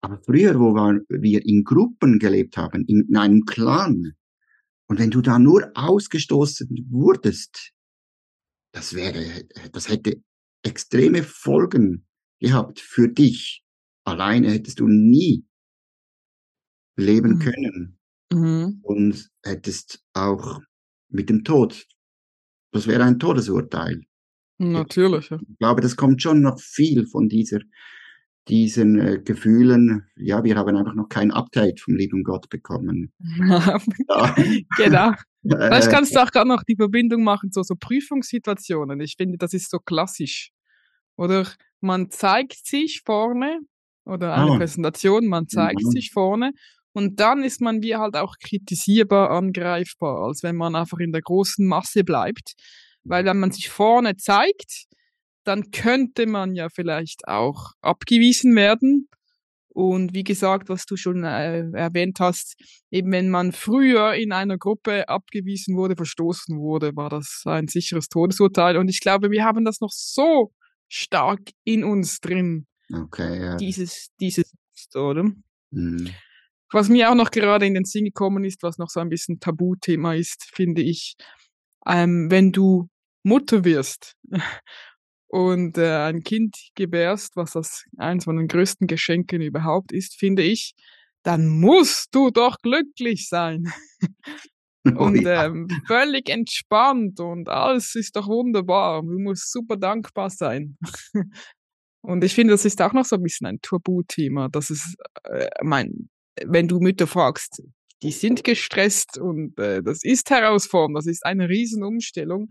Aber 0.00 0.18
früher, 0.18 0.58
wo 0.58 0.74
wir 0.74 1.46
in 1.46 1.62
Gruppen 1.62 2.18
gelebt 2.18 2.56
haben, 2.56 2.84
in 2.86 3.14
einem 3.16 3.44
Clan, 3.44 4.14
und 4.88 4.98
wenn 4.98 5.10
du 5.10 5.20
da 5.20 5.38
nur 5.38 5.70
ausgestoßen 5.74 6.88
wurdest, 6.90 7.74
das 8.72 8.94
wäre, 8.94 9.22
das 9.70 9.88
hätte 9.88 10.20
extreme 10.64 11.22
Folgen 11.22 12.06
gehabt 12.40 12.80
für 12.80 13.08
dich. 13.08 13.62
Alleine 14.02 14.50
hättest 14.50 14.80
du 14.80 14.88
nie 14.88 15.47
leben 16.98 17.34
mhm. 17.34 17.38
können 17.38 17.98
mhm. 18.32 18.80
und 18.82 19.30
hättest 19.42 20.02
auch 20.12 20.60
mit 21.08 21.30
dem 21.30 21.44
Tod, 21.44 21.86
das 22.72 22.86
wäre 22.86 23.04
ein 23.04 23.18
Todesurteil. 23.18 24.02
Natürlich. 24.58 25.30
Ja. 25.30 25.38
Ich 25.40 25.58
glaube, 25.58 25.80
das 25.80 25.96
kommt 25.96 26.20
schon 26.20 26.42
noch 26.42 26.60
viel 26.60 27.06
von 27.06 27.28
dieser 27.28 27.60
diesen 28.48 28.98
äh, 28.98 29.20
Gefühlen, 29.22 30.06
ja, 30.16 30.42
wir 30.42 30.56
haben 30.56 30.74
einfach 30.74 30.94
noch 30.94 31.08
kein 31.08 31.30
Update 31.30 31.80
vom 31.80 31.94
lieben 31.94 32.24
Gott 32.24 32.48
bekommen. 32.48 33.12
genau. 34.78 35.12
Vielleicht 35.42 35.90
kannst 35.90 36.14
du 36.14 36.22
auch 36.22 36.30
gerade 36.30 36.48
noch 36.48 36.62
die 36.62 36.76
Verbindung 36.76 37.22
machen 37.22 37.52
zu 37.52 37.62
so 37.62 37.74
Prüfungssituationen. 37.78 39.00
Ich 39.00 39.16
finde, 39.18 39.36
das 39.36 39.52
ist 39.52 39.70
so 39.70 39.78
klassisch. 39.78 40.50
Oder 41.16 41.46
man 41.80 42.10
zeigt 42.10 42.66
sich 42.66 43.02
vorne, 43.04 43.60
oder 44.06 44.34
eine 44.34 44.52
ah. 44.52 44.56
Präsentation, 44.56 45.26
man 45.26 45.46
zeigt 45.48 45.82
mhm. 45.84 45.90
sich 45.90 46.10
vorne 46.12 46.52
und 46.98 47.20
dann 47.20 47.44
ist 47.44 47.60
man 47.60 47.80
wie 47.80 47.94
halt 47.94 48.16
auch 48.16 48.34
kritisierbar, 48.40 49.30
angreifbar, 49.30 50.26
als 50.26 50.42
wenn 50.42 50.56
man 50.56 50.74
einfach 50.74 50.98
in 50.98 51.12
der 51.12 51.22
großen 51.22 51.64
Masse 51.64 52.02
bleibt. 52.02 52.54
Weil 53.04 53.24
wenn 53.24 53.38
man 53.38 53.52
sich 53.52 53.68
vorne 53.68 54.16
zeigt, 54.16 54.86
dann 55.44 55.70
könnte 55.70 56.26
man 56.26 56.56
ja 56.56 56.66
vielleicht 56.68 57.28
auch 57.28 57.70
abgewiesen 57.82 58.56
werden. 58.56 59.08
Und 59.68 60.12
wie 60.12 60.24
gesagt, 60.24 60.68
was 60.68 60.86
du 60.86 60.96
schon 60.96 61.22
äh, 61.22 61.70
erwähnt 61.70 62.18
hast, 62.18 62.56
eben 62.90 63.12
wenn 63.12 63.30
man 63.30 63.52
früher 63.52 64.14
in 64.14 64.32
einer 64.32 64.58
Gruppe 64.58 65.08
abgewiesen 65.08 65.76
wurde, 65.76 65.94
verstoßen 65.94 66.58
wurde, 66.58 66.96
war 66.96 67.10
das 67.10 67.42
ein 67.44 67.68
sicheres 67.68 68.08
Todesurteil. 68.08 68.76
Und 68.76 68.88
ich 68.88 68.98
glaube, 68.98 69.30
wir 69.30 69.44
haben 69.44 69.64
das 69.64 69.80
noch 69.80 69.92
so 69.92 70.52
stark 70.88 71.42
in 71.62 71.84
uns 71.84 72.18
drin. 72.18 72.66
Okay, 72.92 73.40
ja. 73.40 73.56
Dieses, 73.56 74.08
dieses, 74.18 74.52
oder? 74.96 75.30
Mhm. 75.70 76.10
Was 76.70 76.88
mir 76.88 77.10
auch 77.10 77.14
noch 77.14 77.30
gerade 77.30 77.66
in 77.66 77.74
den 77.74 77.84
Sinn 77.84 78.04
gekommen 78.04 78.44
ist, 78.44 78.62
was 78.62 78.78
noch 78.78 78.90
so 78.90 79.00
ein 79.00 79.08
bisschen 79.08 79.40
Tabuthema 79.40 80.14
ist, 80.14 80.50
finde 80.52 80.82
ich, 80.82 81.16
ähm, 81.86 82.30
wenn 82.30 82.52
du 82.52 82.88
Mutter 83.22 83.64
wirst 83.64 84.14
und 85.28 85.78
äh, 85.78 86.08
ein 86.08 86.22
Kind 86.22 86.56
gebärst, 86.74 87.36
was 87.36 87.52
das 87.52 87.84
eins 87.96 88.24
von 88.24 88.36
den 88.36 88.48
größten 88.48 88.86
Geschenken 88.86 89.40
überhaupt 89.40 89.92
ist, 89.92 90.18
finde 90.18 90.42
ich, 90.42 90.74
dann 91.22 91.48
musst 91.48 92.14
du 92.14 92.30
doch 92.30 92.58
glücklich 92.62 93.28
sein. 93.28 93.72
Oh 94.96 95.04
und 95.04 95.26
ähm, 95.26 95.68
völlig 95.86 96.30
entspannt 96.30 97.20
und 97.20 97.48
alles 97.48 97.94
ist 97.94 98.16
doch 98.16 98.26
wunderbar. 98.28 99.02
Du 99.02 99.18
musst 99.18 99.52
super 99.52 99.76
dankbar 99.76 100.30
sein. 100.30 100.78
und 102.00 102.24
ich 102.24 102.34
finde, 102.34 102.54
das 102.54 102.64
ist 102.64 102.80
auch 102.80 102.94
noch 102.94 103.04
so 103.04 103.16
ein 103.16 103.22
bisschen 103.22 103.48
ein 103.48 103.60
Tabuthema. 103.60 104.48
Das 104.48 104.70
ist, 104.70 104.96
äh, 105.24 105.50
mein, 105.62 106.08
wenn 106.46 106.68
du 106.68 106.80
Mütter 106.80 107.06
fragst, 107.06 107.62
die 108.02 108.12
sind 108.12 108.44
gestresst 108.44 109.18
und 109.18 109.58
äh, 109.58 109.82
das 109.82 110.04
ist 110.04 110.30
herausfordernd, 110.30 110.96
das 110.96 111.06
ist 111.06 111.24
eine 111.24 111.48
Riesenumstellung. 111.48 112.50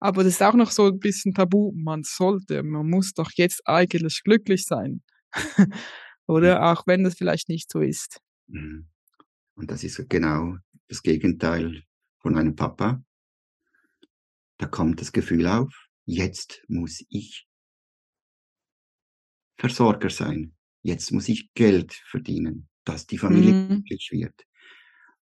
Aber 0.00 0.22
das 0.22 0.34
ist 0.34 0.42
auch 0.42 0.54
noch 0.54 0.70
so 0.70 0.86
ein 0.86 0.98
bisschen 0.98 1.34
tabu. 1.34 1.72
Man 1.74 2.04
sollte, 2.04 2.62
man 2.62 2.88
muss 2.88 3.14
doch 3.14 3.30
jetzt 3.34 3.62
eigentlich 3.66 4.22
glücklich 4.22 4.64
sein. 4.64 5.02
Oder 6.26 6.70
auch 6.70 6.86
wenn 6.86 7.04
das 7.04 7.16
vielleicht 7.16 7.48
nicht 7.48 7.70
so 7.70 7.80
ist. 7.80 8.20
Mhm. 8.46 8.88
Und 9.56 9.70
das 9.70 9.82
ist 9.82 10.08
genau 10.08 10.56
das 10.86 11.02
Gegenteil 11.02 11.82
von 12.20 12.38
einem 12.38 12.54
Papa. 12.54 13.02
Da 14.58 14.66
kommt 14.66 15.00
das 15.00 15.12
Gefühl 15.12 15.46
auf, 15.46 15.88
jetzt 16.04 16.62
muss 16.68 17.04
ich 17.08 17.48
Versorger 19.58 20.10
sein. 20.10 20.54
Jetzt 20.82 21.10
muss 21.10 21.28
ich 21.28 21.52
Geld 21.54 21.92
verdienen, 21.92 22.67
dass 22.88 23.06
die 23.06 23.18
Familie 23.18 23.52
mhm. 23.52 23.68
glücklich 23.68 24.08
wird. 24.12 24.46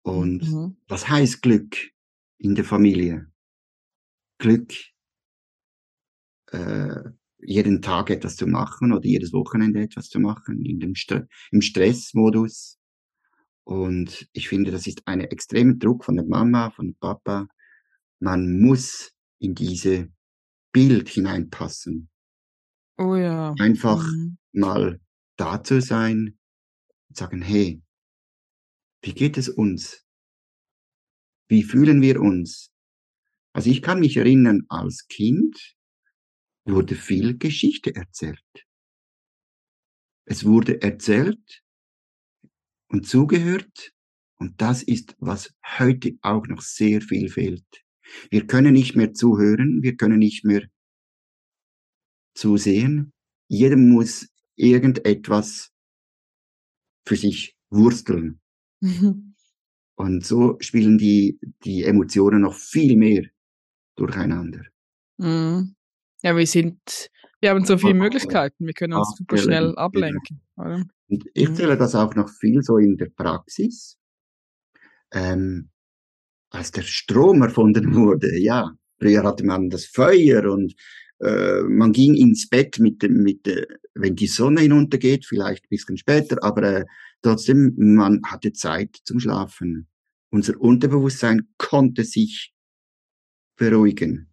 Und 0.02 0.50
mhm. 0.50 0.76
was 0.88 1.08
heißt 1.08 1.42
Glück 1.42 1.76
in 2.38 2.54
der 2.54 2.64
Familie? 2.64 3.30
Glück, 4.38 4.72
äh, 6.50 7.10
jeden 7.38 7.82
Tag 7.82 8.10
etwas 8.10 8.36
zu 8.36 8.46
machen 8.46 8.92
oder 8.92 9.04
jedes 9.04 9.32
Wochenende 9.32 9.82
etwas 9.82 10.08
zu 10.08 10.18
machen, 10.18 10.64
in 10.64 10.80
dem 10.80 10.94
St 10.94 11.26
im 11.50 11.60
Stressmodus. 11.60 12.78
Und 13.64 14.28
ich 14.32 14.48
finde, 14.48 14.70
das 14.70 14.86
ist 14.86 15.02
ein 15.06 15.20
extremer 15.20 15.74
Druck 15.74 16.04
von 16.04 16.16
der 16.16 16.24
Mama, 16.24 16.70
von 16.70 16.86
dem 16.86 16.96
Papa. 16.96 17.48
Man 18.18 18.60
muss 18.60 19.12
in 19.38 19.54
diese 19.54 20.08
Bild 20.72 21.08
hineinpassen. 21.08 22.08
Oh 22.96 23.14
ja. 23.14 23.54
Einfach 23.58 24.04
mhm. 24.04 24.38
mal 24.52 25.00
da 25.36 25.62
zu 25.62 25.80
sein 25.80 26.38
und 27.12 27.18
sagen, 27.18 27.42
hey, 27.42 27.82
wie 29.02 29.12
geht 29.12 29.36
es 29.36 29.50
uns? 29.50 30.06
Wie 31.46 31.62
fühlen 31.62 32.00
wir 32.00 32.22
uns? 32.22 32.72
Also 33.52 33.68
ich 33.68 33.82
kann 33.82 34.00
mich 34.00 34.16
erinnern, 34.16 34.62
als 34.70 35.08
Kind 35.08 35.76
wurde 36.64 36.94
viel 36.94 37.36
Geschichte 37.36 37.94
erzählt. 37.94 38.66
Es 40.24 40.46
wurde 40.46 40.80
erzählt 40.80 41.62
und 42.88 43.06
zugehört 43.06 43.92
und 44.36 44.62
das 44.62 44.82
ist, 44.82 45.14
was 45.18 45.54
heute 45.78 46.16
auch 46.22 46.46
noch 46.46 46.62
sehr 46.62 47.02
viel 47.02 47.28
fehlt. 47.28 47.84
Wir 48.30 48.46
können 48.46 48.72
nicht 48.72 48.96
mehr 48.96 49.12
zuhören, 49.12 49.82
wir 49.82 49.96
können 49.96 50.18
nicht 50.18 50.46
mehr 50.46 50.66
zusehen. 52.34 53.12
Jeder 53.48 53.76
muss 53.76 54.30
irgendetwas 54.56 55.71
für 57.04 57.16
sich 57.16 57.56
wursteln. 57.70 58.40
Mhm. 58.80 59.34
Und 59.94 60.24
so 60.24 60.56
spielen 60.60 60.98
die, 60.98 61.38
die 61.64 61.84
Emotionen 61.84 62.42
noch 62.42 62.54
viel 62.54 62.96
mehr 62.96 63.24
durcheinander. 63.94 64.62
Mhm. 65.18 65.76
Ja, 66.22 66.36
wir 66.36 66.46
sind, 66.46 67.10
wir 67.40 67.50
haben 67.50 67.64
so 67.64 67.76
viele 67.76 67.94
Möglichkeiten, 67.94 68.66
wir 68.66 68.74
können 68.74 68.94
uns 68.94 69.14
super 69.16 69.36
schnell 69.36 69.76
ablenken. 69.76 70.40
Oder? 70.56 70.84
Und 71.08 71.24
ich 71.34 71.48
mhm. 71.48 71.54
zähle 71.54 71.76
das 71.76 71.94
auch 71.94 72.14
noch 72.14 72.28
viel 72.28 72.62
so 72.62 72.78
in 72.78 72.96
der 72.96 73.10
Praxis. 73.10 73.98
Ähm, 75.12 75.68
als 76.50 76.70
der 76.70 76.82
Strom 76.82 77.42
erfunden 77.42 77.94
wurde, 77.94 78.38
ja, 78.38 78.72
früher 78.98 79.24
hatte 79.24 79.44
man 79.44 79.68
das 79.68 79.86
Feuer 79.86 80.50
und 80.50 80.74
äh, 81.22 81.62
man 81.62 81.92
ging 81.92 82.14
ins 82.14 82.48
Bett 82.48 82.78
mit 82.78 83.02
dem, 83.02 83.22
mit, 83.22 83.46
äh, 83.46 83.66
wenn 83.94 84.16
die 84.16 84.26
Sonne 84.26 84.62
hinuntergeht, 84.62 85.24
vielleicht 85.24 85.64
ein 85.64 85.68
bisschen 85.70 85.96
später, 85.96 86.42
aber 86.42 86.62
äh, 86.62 86.84
trotzdem, 87.22 87.74
man 87.76 88.20
hatte 88.26 88.52
Zeit 88.52 88.98
zum 89.04 89.20
Schlafen. 89.20 89.86
Unser 90.30 90.60
Unterbewusstsein 90.60 91.48
konnte 91.58 92.04
sich 92.04 92.52
beruhigen. 93.56 94.30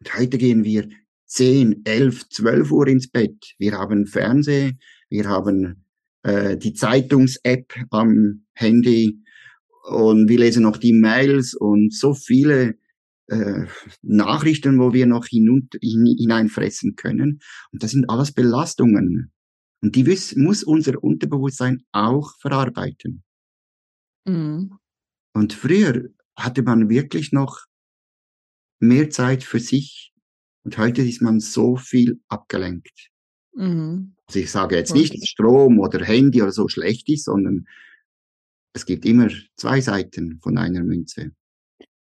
Und 0.00 0.18
heute 0.18 0.38
gehen 0.38 0.64
wir 0.64 0.88
10, 1.26 1.82
11, 1.84 2.28
12 2.28 2.70
Uhr 2.72 2.88
ins 2.88 3.08
Bett. 3.08 3.54
Wir 3.58 3.78
haben 3.78 4.06
Fernsehen, 4.06 4.80
wir 5.08 5.28
haben 5.28 5.84
äh, 6.22 6.56
die 6.56 6.74
Zeitungs-App 6.74 7.72
am 7.90 8.46
Handy 8.54 9.20
und 9.84 10.28
wir 10.28 10.38
lesen 10.38 10.62
noch 10.62 10.78
die 10.78 10.92
Mails 10.92 11.54
und 11.54 11.94
so 11.94 12.14
viele 12.14 12.78
äh, 13.28 13.66
Nachrichten, 14.02 14.78
wo 14.78 14.92
wir 14.92 15.06
noch 15.06 15.26
hinunter, 15.26 15.78
hin, 15.80 16.06
hineinfressen 16.18 16.96
können. 16.96 17.40
Und 17.72 17.82
das 17.82 17.92
sind 17.92 18.08
alles 18.10 18.32
Belastungen. 18.32 19.32
Und 19.80 19.96
die 19.96 20.04
muss 20.36 20.62
unser 20.62 21.02
Unterbewusstsein 21.02 21.84
auch 21.92 22.32
verarbeiten. 22.40 23.22
Mhm. 24.26 24.78
Und 25.34 25.52
früher 25.52 26.08
hatte 26.36 26.62
man 26.62 26.88
wirklich 26.88 27.32
noch 27.32 27.64
mehr 28.80 29.10
Zeit 29.10 29.44
für 29.44 29.60
sich 29.60 30.12
und 30.64 30.78
heute 30.78 31.02
ist 31.02 31.22
man 31.22 31.40
so 31.40 31.76
viel 31.76 32.20
abgelenkt. 32.28 33.10
Mhm. 33.54 34.14
Also 34.26 34.40
ich 34.40 34.50
sage 34.50 34.76
jetzt 34.76 34.94
nicht, 34.94 35.14
dass 35.14 35.28
Strom 35.28 35.78
oder 35.78 36.04
Handy 36.04 36.42
oder 36.42 36.52
so 36.52 36.68
schlecht 36.68 37.08
ist, 37.10 37.24
sondern 37.24 37.66
es 38.74 38.86
gibt 38.86 39.04
immer 39.04 39.28
zwei 39.56 39.80
Seiten 39.80 40.40
von 40.40 40.58
einer 40.58 40.82
Münze. 40.82 41.32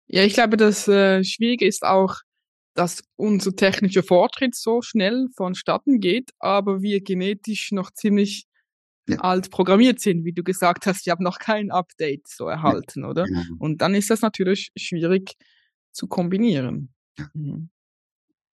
Ja, 0.07 0.23
ich 0.23 0.35
glaube, 0.35 0.57
das 0.57 0.87
äh, 0.89 1.25
Schwierige 1.25 1.67
ist 1.67 1.83
auch, 1.83 2.17
dass 2.75 3.05
unser 3.17 3.55
technischer 3.55 4.03
Fortschritt 4.03 4.55
so 4.55 4.83
schnell 4.83 5.29
vonstatten 5.37 6.01
geht, 6.01 6.31
aber 6.39 6.83
wir 6.83 7.01
genetisch 7.01 7.73
noch 7.73 7.93
ziemlich 7.93 8.47
ja. 9.09 9.19
alt 9.19 9.51
programmiert 9.51 10.01
sind, 10.01 10.25
wie 10.25 10.33
du 10.33 10.43
gesagt 10.43 10.87
hast, 10.87 11.07
ich 11.07 11.11
habe 11.11 11.23
noch 11.23 11.39
kein 11.39 11.71
Update 11.71 12.27
so 12.27 12.49
erhalten, 12.49 13.03
ja, 13.03 13.09
oder? 13.09 13.25
Genau. 13.25 13.43
Und 13.59 13.81
dann 13.81 13.95
ist 13.95 14.11
das 14.11 14.23
natürlich 14.23 14.71
schwierig 14.77 15.37
zu 15.93 16.09
kombinieren. 16.09 16.93
Ja. 17.19 17.31
Mhm. 17.35 17.71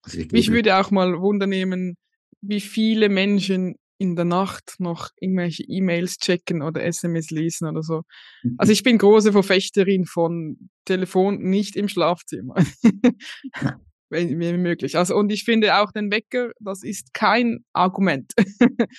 Also 0.03 0.19
Mich 0.31 0.51
würde 0.51 0.77
auch 0.77 0.91
mal 0.91 1.19
wundernehmen, 1.21 1.95
wie 2.41 2.61
viele 2.61 3.09
Menschen 3.09 3.75
in 4.01 4.15
der 4.15 4.25
Nacht 4.25 4.77
noch 4.79 5.09
irgendwelche 5.19 5.63
E-Mails 5.63 6.17
checken 6.17 6.63
oder 6.63 6.83
SMS 6.83 7.29
lesen 7.29 7.67
oder 7.67 7.83
so. 7.83 8.01
Mhm. 8.41 8.55
Also 8.57 8.73
ich 8.73 8.81
bin 8.81 8.97
große 8.97 9.31
Verfechterin 9.31 10.05
von 10.05 10.69
Telefon 10.85 11.37
nicht 11.37 11.75
im 11.75 11.87
Schlafzimmer. 11.87 12.55
wenn, 14.09 14.39
wenn 14.39 14.61
möglich. 14.63 14.97
Also 14.97 15.15
und 15.15 15.31
ich 15.31 15.43
finde 15.43 15.75
auch 15.75 15.91
den 15.91 16.11
Wecker, 16.11 16.51
das 16.59 16.81
ist 16.83 17.13
kein 17.13 17.59
Argument. 17.73 18.33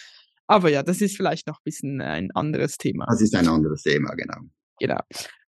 Aber 0.47 0.71
ja, 0.71 0.85
das 0.85 1.01
ist 1.01 1.17
vielleicht 1.17 1.49
noch 1.49 1.57
ein 1.57 1.65
bisschen 1.65 2.01
ein 2.01 2.31
anderes 2.35 2.77
Thema. 2.77 3.05
Das 3.09 3.21
ist 3.21 3.35
ein 3.35 3.49
anderes 3.49 3.83
Thema, 3.83 4.15
genau. 4.15 4.39
Genau. 4.79 5.01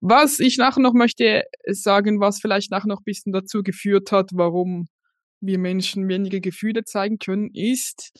Was 0.01 0.39
ich 0.39 0.59
nachher 0.59 0.81
noch 0.81 0.95
möchte 0.95 1.43
sagen, 1.67 2.21
was 2.21 2.39
vielleicht 2.41 2.71
nachher 2.71 2.89
noch 2.89 3.01
ein 3.01 3.05
bisschen 3.05 3.33
dazu 3.33 3.65
geführt 3.65 4.13
hat, 4.13 4.31
warum 4.33 4.87
wir 5.41 5.59
Menschen 5.59 6.09
weniger 6.09 6.39
Gefühle 6.39 6.85
zeigen 6.85 7.19
können, 7.19 7.51
ist, 7.53 8.13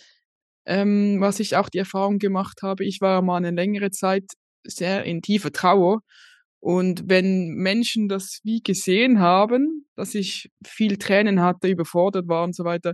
ähm, 0.71 1.21
was 1.21 1.41
ich 1.41 1.57
auch 1.57 1.69
die 1.69 1.79
Erfahrung 1.79 2.19
gemacht 2.19 2.63
habe, 2.63 2.85
ich 2.85 3.01
war 3.01 3.23
mal 3.23 3.39
eine 3.39 3.51
längere 3.51 3.91
Zeit 3.91 4.25
sehr 4.65 5.05
in 5.05 5.21
tiefer 5.21 5.53
Trauer. 5.53 6.01
Und 6.61 7.03
wenn 7.07 7.55
Menschen 7.55 8.09
das 8.09 8.39
wie 8.45 8.61
gesehen 8.63 9.19
haben, 9.19 9.87
dass 9.97 10.15
ich 10.15 10.49
viel 10.65 10.97
Tränen 10.97 11.41
hatte, 11.41 11.69
überfordert 11.69 12.29
war 12.29 12.45
und 12.45 12.55
so 12.55 12.65
weiter, 12.65 12.93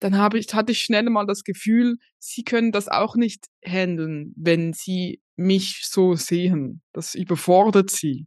dann 0.00 0.16
habe 0.16 0.38
ich, 0.38 0.54
hatte 0.54 0.72
ich 0.72 0.80
schnell 0.80 1.04
mal 1.10 1.26
das 1.26 1.44
Gefühl, 1.44 1.96
sie 2.18 2.44
können 2.44 2.72
das 2.72 2.88
auch 2.88 3.14
nicht 3.14 3.44
handeln, 3.62 4.32
wenn 4.36 4.72
sie 4.72 5.20
mich 5.36 5.82
so 5.84 6.14
sehen. 6.14 6.80
Das 6.94 7.14
überfordert 7.14 7.90
sie. 7.90 8.26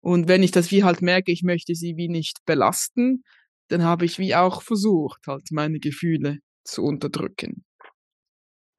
Und 0.00 0.26
wenn 0.26 0.42
ich 0.42 0.52
das 0.52 0.70
wie 0.70 0.84
halt 0.84 1.02
merke, 1.02 1.32
ich 1.32 1.42
möchte 1.42 1.74
sie 1.74 1.96
wie 1.96 2.08
nicht 2.08 2.38
belasten, 2.46 3.24
dann 3.68 3.82
habe 3.82 4.06
ich 4.06 4.18
wie 4.18 4.34
auch 4.34 4.62
versucht, 4.62 5.20
halt 5.26 5.48
meine 5.50 5.80
Gefühle 5.80 6.38
zu 6.64 6.82
unterdrücken. 6.82 7.64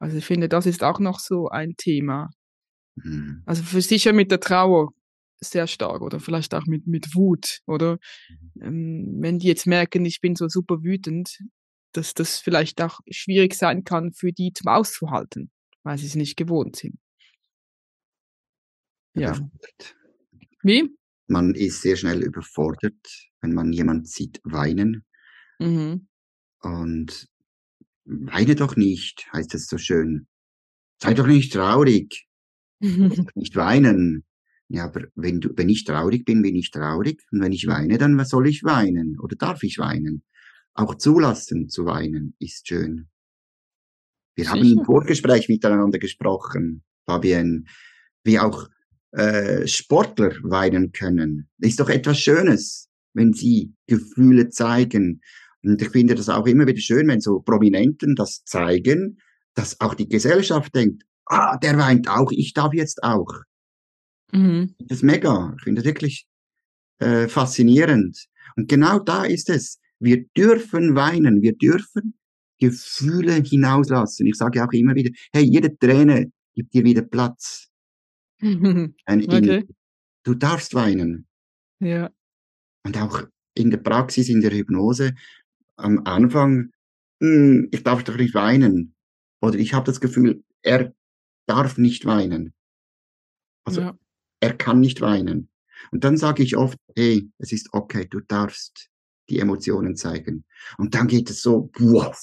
Also 0.01 0.17
ich 0.17 0.25
finde, 0.25 0.49
das 0.49 0.65
ist 0.65 0.83
auch 0.83 0.99
noch 0.99 1.19
so 1.19 1.49
ein 1.49 1.75
Thema. 1.77 2.31
Mhm. 2.95 3.43
Also 3.45 3.61
für 3.61 3.81
sicher 3.81 4.13
mit 4.13 4.31
der 4.31 4.39
Trauer 4.39 4.89
sehr 5.39 5.67
stark 5.67 6.01
oder 6.01 6.19
vielleicht 6.19 6.55
auch 6.55 6.65
mit, 6.65 6.87
mit 6.87 7.13
Wut, 7.13 7.59
oder? 7.67 7.99
Mhm. 8.55 8.61
Ähm, 8.61 9.17
wenn 9.19 9.39
die 9.39 9.47
jetzt 9.47 9.67
merken, 9.67 10.03
ich 10.05 10.19
bin 10.19 10.35
so 10.35 10.47
super 10.47 10.83
wütend, 10.83 11.37
dass 11.93 12.15
das 12.15 12.39
vielleicht 12.39 12.81
auch 12.81 12.99
schwierig 13.11 13.53
sein 13.53 13.83
kann 13.83 14.11
für 14.11 14.31
die 14.31 14.53
zum 14.53 14.69
Auszuhalten, 14.69 15.51
weil 15.83 15.99
sie 15.99 16.07
es 16.07 16.15
nicht 16.15 16.35
gewohnt 16.35 16.77
sind. 16.77 16.97
Ja. 19.13 19.37
Wie? 20.63 20.89
Man 21.27 21.53
ist 21.53 21.83
sehr 21.83 21.95
schnell 21.95 22.23
überfordert, 22.23 23.29
wenn 23.41 23.53
man 23.53 23.71
jemand 23.71 24.07
sieht 24.07 24.41
weinen. 24.43 25.05
Mhm. 25.59 26.07
Und 26.61 27.27
weine 28.05 28.55
doch 28.55 28.75
nicht, 28.75 29.27
heißt 29.33 29.53
es 29.55 29.67
so 29.67 29.77
schön. 29.77 30.27
Sei 31.01 31.13
doch 31.13 31.27
nicht 31.27 31.53
traurig. 31.53 32.27
nicht 32.81 33.55
weinen. 33.55 34.25
Ja, 34.67 34.85
aber 34.85 35.05
wenn 35.15 35.41
du, 35.41 35.49
wenn 35.55 35.69
ich 35.69 35.83
traurig 35.83 36.25
bin, 36.25 36.41
bin 36.41 36.55
ich 36.55 36.71
traurig. 36.71 37.21
Und 37.31 37.41
wenn 37.41 37.51
ich 37.51 37.67
weine, 37.67 37.97
dann 37.97 38.17
was 38.17 38.29
soll 38.29 38.47
ich 38.47 38.63
weinen? 38.63 39.19
Oder 39.19 39.35
darf 39.35 39.63
ich 39.63 39.77
weinen? 39.77 40.23
Auch 40.73 40.95
zulassen 40.95 41.67
zu 41.69 41.85
weinen 41.85 42.35
ist 42.39 42.67
schön. 42.67 43.09
Wir 44.35 44.45
Sicher. 44.45 44.55
haben 44.55 44.79
im 44.79 44.85
Vorgespräch 44.85 45.49
miteinander 45.49 45.99
gesprochen, 45.99 46.83
Fabienne, 47.05 47.65
wie 48.23 48.39
auch 48.39 48.69
äh, 49.11 49.67
Sportler 49.67 50.31
weinen 50.43 50.93
können. 50.93 51.49
ist 51.59 51.79
doch 51.81 51.89
etwas 51.89 52.19
Schönes, 52.19 52.89
wenn 53.13 53.33
sie 53.33 53.73
Gefühle 53.87 54.49
zeigen. 54.49 55.21
Und 55.63 55.81
ich 55.81 55.89
finde 55.89 56.15
das 56.15 56.29
auch 56.29 56.45
immer 56.47 56.65
wieder 56.67 56.79
schön, 56.79 57.07
wenn 57.07 57.21
so 57.21 57.39
Prominenten 57.39 58.15
das 58.15 58.43
zeigen, 58.45 59.19
dass 59.53 59.79
auch 59.79 59.93
die 59.93 60.07
Gesellschaft 60.07 60.73
denkt, 60.73 61.03
ah, 61.25 61.57
der 61.57 61.77
weint 61.77 62.09
auch, 62.09 62.31
ich 62.31 62.53
darf 62.53 62.73
jetzt 62.73 63.03
auch. 63.03 63.31
Mhm. 64.31 64.75
Das 64.79 64.97
ist 64.97 65.03
mega. 65.03 65.53
Ich 65.57 65.63
finde 65.63 65.81
das 65.81 65.87
wirklich 65.87 66.25
äh, 66.99 67.27
faszinierend. 67.27 68.25
Und 68.55 68.69
genau 68.69 68.99
da 68.99 69.23
ist 69.23 69.49
es. 69.49 69.79
Wir 69.99 70.25
dürfen 70.35 70.95
weinen, 70.95 71.41
wir 71.41 71.55
dürfen 71.55 72.15
Gefühle 72.59 73.33
hinauslassen. 73.43 74.25
Ich 74.27 74.35
sage 74.35 74.63
auch 74.63 74.71
immer 74.71 74.95
wieder, 74.95 75.11
hey, 75.33 75.43
jede 75.43 75.77
Träne 75.77 76.31
gibt 76.55 76.73
dir 76.73 76.83
wieder 76.83 77.01
Platz. 77.01 77.69
okay. 78.41 79.67
Du 80.23 80.33
darfst 80.35 80.73
weinen. 80.73 81.27
Ja. 81.79 82.09
Und 82.83 82.97
auch 82.97 83.23
in 83.55 83.69
der 83.69 83.77
Praxis, 83.77 84.29
in 84.29 84.41
der 84.41 84.51
Hypnose, 84.51 85.13
am 85.81 86.05
Anfang, 86.05 86.71
hm, 87.21 87.69
ich 87.71 87.83
darf 87.83 88.03
doch 88.03 88.17
nicht 88.17 88.33
weinen. 88.33 88.95
Oder 89.41 89.57
ich 89.57 89.73
habe 89.73 89.85
das 89.85 89.99
Gefühl, 90.01 90.43
er 90.61 90.93
darf 91.47 91.77
nicht 91.77 92.05
weinen. 92.05 92.53
Also 93.63 93.81
ja. 93.81 93.97
er 94.39 94.53
kann 94.55 94.79
nicht 94.79 95.01
weinen. 95.01 95.49
Und 95.91 96.03
dann 96.03 96.17
sage 96.17 96.43
ich 96.43 96.57
oft, 96.57 96.77
hey, 96.95 97.31
es 97.37 97.51
ist 97.51 97.69
okay, 97.73 98.05
du 98.05 98.19
darst 98.19 98.89
die 99.29 99.39
Emotionen 99.39 99.95
zeigen. 99.95 100.45
Und 100.77 100.93
dann 100.93 101.07
geht 101.07 101.29
es 101.29 101.41
so, 101.41 101.71
wow, 101.77 102.15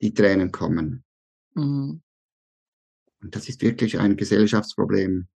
die 0.00 0.14
Tränen 0.14 0.50
kommen. 0.50 1.04
Mhm. 1.54 2.02
Und 3.20 3.36
das 3.36 3.48
ist 3.48 3.62
wirklich 3.62 3.98
ein 3.98 4.16
Gesellschaftsproblem. 4.16 5.28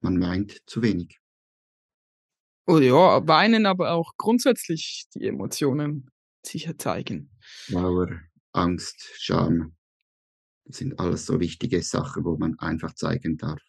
Man 0.00 0.20
weint 0.20 0.62
zu 0.66 0.82
wenig. 0.82 1.21
Oh 2.66 2.78
ja, 2.78 3.26
weinen, 3.26 3.66
aber 3.66 3.92
auch 3.92 4.12
grundsätzlich 4.16 5.06
die 5.14 5.26
Emotionen 5.26 6.08
sicher 6.46 6.78
zeigen. 6.78 7.30
Trauer, 7.66 8.20
Angst, 8.52 9.10
Scham. 9.18 9.74
Das 10.64 10.76
sind 10.76 10.98
alles 11.00 11.26
so 11.26 11.40
wichtige 11.40 11.82
Sachen, 11.82 12.24
wo 12.24 12.36
man 12.36 12.58
einfach 12.58 12.94
zeigen 12.94 13.36
darf. 13.36 13.60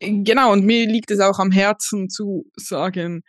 Genau, 0.00 0.52
und 0.52 0.64
mir 0.64 0.88
liegt 0.88 1.12
es 1.12 1.20
auch 1.20 1.38
am 1.38 1.52
Herzen 1.52 2.08
zu 2.08 2.50
sagen, 2.56 3.22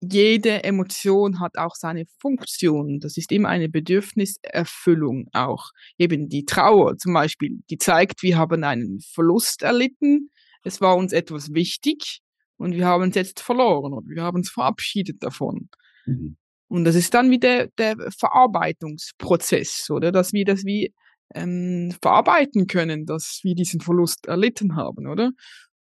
jede 0.00 0.62
Emotion 0.62 1.40
hat 1.40 1.56
auch 1.56 1.74
seine 1.74 2.04
Funktion. 2.20 3.00
Das 3.00 3.16
ist 3.16 3.32
immer 3.32 3.48
eine 3.48 3.68
Bedürfniserfüllung 3.68 5.28
auch. 5.32 5.70
Eben 5.98 6.28
die 6.28 6.44
Trauer 6.44 6.96
zum 6.98 7.14
Beispiel, 7.14 7.58
die 7.70 7.78
zeigt, 7.78 8.22
wir 8.22 8.36
haben 8.36 8.62
einen 8.62 9.00
Verlust 9.00 9.62
erlitten. 9.62 10.30
Es 10.62 10.80
war 10.80 10.96
uns 10.96 11.12
etwas 11.12 11.52
wichtig 11.52 12.20
und 12.56 12.74
wir 12.74 12.86
haben 12.86 13.10
es 13.10 13.14
jetzt 13.16 13.40
verloren 13.40 13.92
oder 13.92 14.06
wir 14.08 14.22
haben 14.22 14.36
uns 14.36 14.50
verabschiedet 14.50 15.22
davon. 15.22 15.68
Mhm. 16.06 16.36
Und 16.68 16.84
das 16.84 16.94
ist 16.94 17.14
dann 17.14 17.30
wieder 17.30 17.68
der 17.78 17.96
Verarbeitungsprozess, 18.18 19.90
oder? 19.90 20.12
Dass 20.12 20.32
wir 20.32 20.44
das 20.44 20.64
wie 20.64 20.92
ähm, 21.34 21.94
verarbeiten 22.00 22.66
können, 22.66 23.06
dass 23.06 23.40
wir 23.42 23.54
diesen 23.54 23.80
Verlust 23.80 24.26
erlitten 24.26 24.76
haben, 24.76 25.06
oder? 25.06 25.30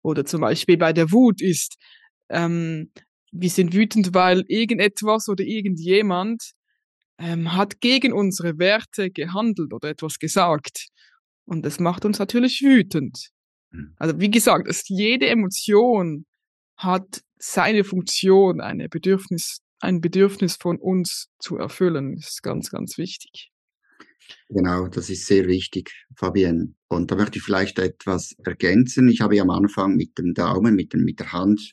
Oder 0.02 0.24
zum 0.24 0.40
Beispiel 0.40 0.76
bei 0.76 0.92
der 0.92 1.12
Wut 1.12 1.40
ist, 1.40 1.76
ähm, 2.28 2.90
wir 3.30 3.50
sind 3.50 3.72
wütend, 3.72 4.14
weil 4.14 4.44
irgendetwas 4.48 5.28
oder 5.28 5.44
irgendjemand 5.44 6.52
ähm, 7.18 7.54
hat 7.54 7.80
gegen 7.80 8.12
unsere 8.12 8.58
Werte 8.58 9.10
gehandelt 9.10 9.72
oder 9.72 9.90
etwas 9.90 10.18
gesagt. 10.18 10.88
Und 11.44 11.64
das 11.64 11.80
macht 11.80 12.04
uns 12.04 12.18
natürlich 12.18 12.60
wütend. 12.62 13.30
Hm. 13.70 13.94
Also 13.96 14.20
wie 14.20 14.30
gesagt, 14.30 14.68
dass 14.68 14.88
jede 14.88 15.28
Emotion 15.28 16.26
hat 16.76 17.22
seine 17.38 17.84
Funktion, 17.84 18.60
eine 18.60 18.88
Bedürfnis, 18.88 19.60
ein 19.80 20.00
Bedürfnis 20.00 20.56
von 20.56 20.78
uns 20.78 21.28
zu 21.38 21.56
erfüllen. 21.56 22.16
Ist 22.16 22.42
ganz, 22.42 22.70
ganz 22.70 22.98
wichtig. 22.98 23.50
Genau, 24.48 24.86
das 24.88 25.10
ist 25.10 25.26
sehr 25.26 25.46
wichtig, 25.46 25.90
Fabienne. 26.16 26.74
Und 26.88 27.10
da 27.10 27.16
möchte 27.16 27.38
ich 27.38 27.44
vielleicht 27.44 27.78
etwas 27.78 28.34
ergänzen. 28.44 29.08
Ich 29.08 29.20
habe 29.20 29.36
ja 29.36 29.42
am 29.42 29.50
Anfang 29.50 29.96
mit 29.96 30.18
dem 30.18 30.34
Daumen, 30.34 30.74
mit, 30.74 30.92
dem, 30.92 31.04
mit 31.04 31.20
der 31.20 31.32
Hand 31.32 31.72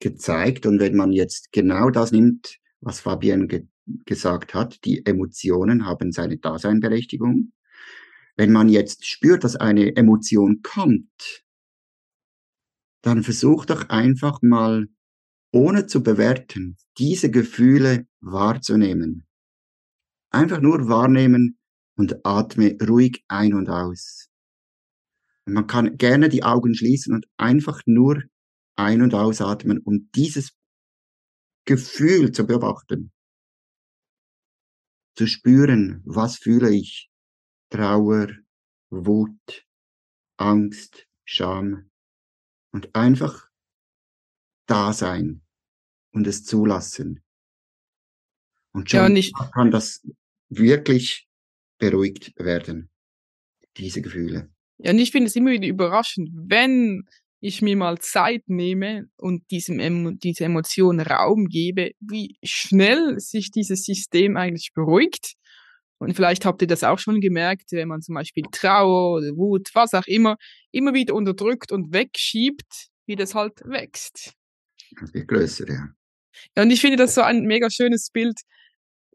gezeigt. 0.00 0.66
Und 0.66 0.80
wenn 0.80 0.96
man 0.96 1.12
jetzt 1.12 1.52
genau 1.52 1.90
das 1.90 2.12
nimmt, 2.12 2.58
was 2.80 3.00
Fabian 3.00 3.48
ge 3.48 3.66
gesagt 4.06 4.54
hat, 4.54 4.82
die 4.86 5.04
Emotionen 5.04 5.84
haben 5.84 6.10
seine 6.10 6.38
Daseinberechtigung. 6.38 7.52
Wenn 8.34 8.50
man 8.50 8.70
jetzt 8.70 9.06
spürt, 9.06 9.44
dass 9.44 9.56
eine 9.56 9.94
Emotion 9.94 10.62
kommt, 10.62 11.44
dann 13.04 13.22
versuch 13.22 13.66
doch 13.66 13.90
einfach 13.90 14.40
mal, 14.40 14.86
ohne 15.52 15.86
zu 15.86 16.02
bewerten, 16.02 16.76
diese 16.98 17.30
Gefühle 17.30 18.06
wahrzunehmen. 18.20 19.26
Einfach 20.30 20.60
nur 20.60 20.88
wahrnehmen 20.88 21.58
und 21.96 22.24
atme 22.24 22.76
ruhig 22.82 23.22
ein 23.28 23.52
und 23.52 23.68
aus. 23.68 24.30
Man 25.46 25.66
kann 25.66 25.98
gerne 25.98 26.30
die 26.30 26.42
Augen 26.42 26.74
schließen 26.74 27.14
und 27.14 27.26
einfach 27.36 27.82
nur 27.84 28.22
ein- 28.76 29.02
und 29.02 29.14
ausatmen, 29.14 29.78
um 29.78 30.10
dieses 30.14 30.56
Gefühl 31.66 32.32
zu 32.32 32.46
beobachten. 32.46 33.12
Zu 35.14 35.26
spüren, 35.26 36.02
was 36.06 36.38
fühle 36.38 36.74
ich? 36.74 37.10
Trauer, 37.70 38.28
Wut, 38.90 39.66
Angst, 40.38 41.06
Scham. 41.24 41.90
Und 42.74 42.92
einfach 42.96 43.48
da 44.66 44.92
sein 44.92 45.42
und 46.10 46.26
es 46.26 46.44
zulassen. 46.44 47.22
Und 48.72 48.90
schon 48.90 49.14
Ja, 49.14 49.50
kann 49.54 49.70
das 49.70 50.04
wirklich 50.48 51.28
beruhigt 51.78 52.32
werden, 52.36 52.90
diese 53.76 54.02
Gefühle. 54.02 54.50
ja, 54.78 54.90
und 54.90 54.98
ich 54.98 55.12
finde 55.12 55.28
es 55.28 55.36
immer 55.36 55.52
wieder 55.52 55.68
überraschend, 55.68 56.30
wenn 56.34 57.04
ich 57.38 57.62
mir 57.62 57.76
mal 57.76 57.98
Zeit 57.98 58.42
nehme 58.48 59.08
und 59.18 59.48
diesem 59.52 59.78
Emo 59.78 60.10
dieser 60.10 60.46
Emotion 60.46 60.98
Raum 60.98 61.46
gebe, 61.46 61.92
wie 62.00 62.36
schnell 62.42 63.20
sich 63.20 63.52
dieses 63.52 63.84
System 63.84 64.36
eigentlich 64.36 64.72
beruhigt. 64.74 65.34
Und 65.98 66.14
vielleicht 66.14 66.44
habt 66.44 66.60
ihr 66.60 66.68
das 66.68 66.82
auch 66.82 66.98
schon 66.98 67.20
gemerkt, 67.20 67.70
wenn 67.70 67.86
man 67.86 68.02
zum 68.02 68.16
Beispiel 68.16 68.42
Trauer 68.50 69.18
oder 69.18 69.36
Wut, 69.36 69.70
was 69.74 69.94
auch 69.94 70.08
immer, 70.08 70.36
immer 70.74 70.94
wieder 70.94 71.14
unterdrückt 71.14 71.72
und 71.72 71.92
wegschiebt, 71.92 72.88
wie 73.06 73.16
das 73.16 73.34
halt 73.34 73.60
wächst. 73.64 74.34
Wird 75.12 75.28
größer, 75.28 75.68
ja. 75.68 75.88
Ja, 76.56 76.62
und 76.62 76.70
ich 76.70 76.80
finde 76.80 76.96
das 76.96 77.14
so 77.14 77.22
ein 77.22 77.42
mega 77.42 77.70
schönes 77.70 78.10
Bild. 78.10 78.40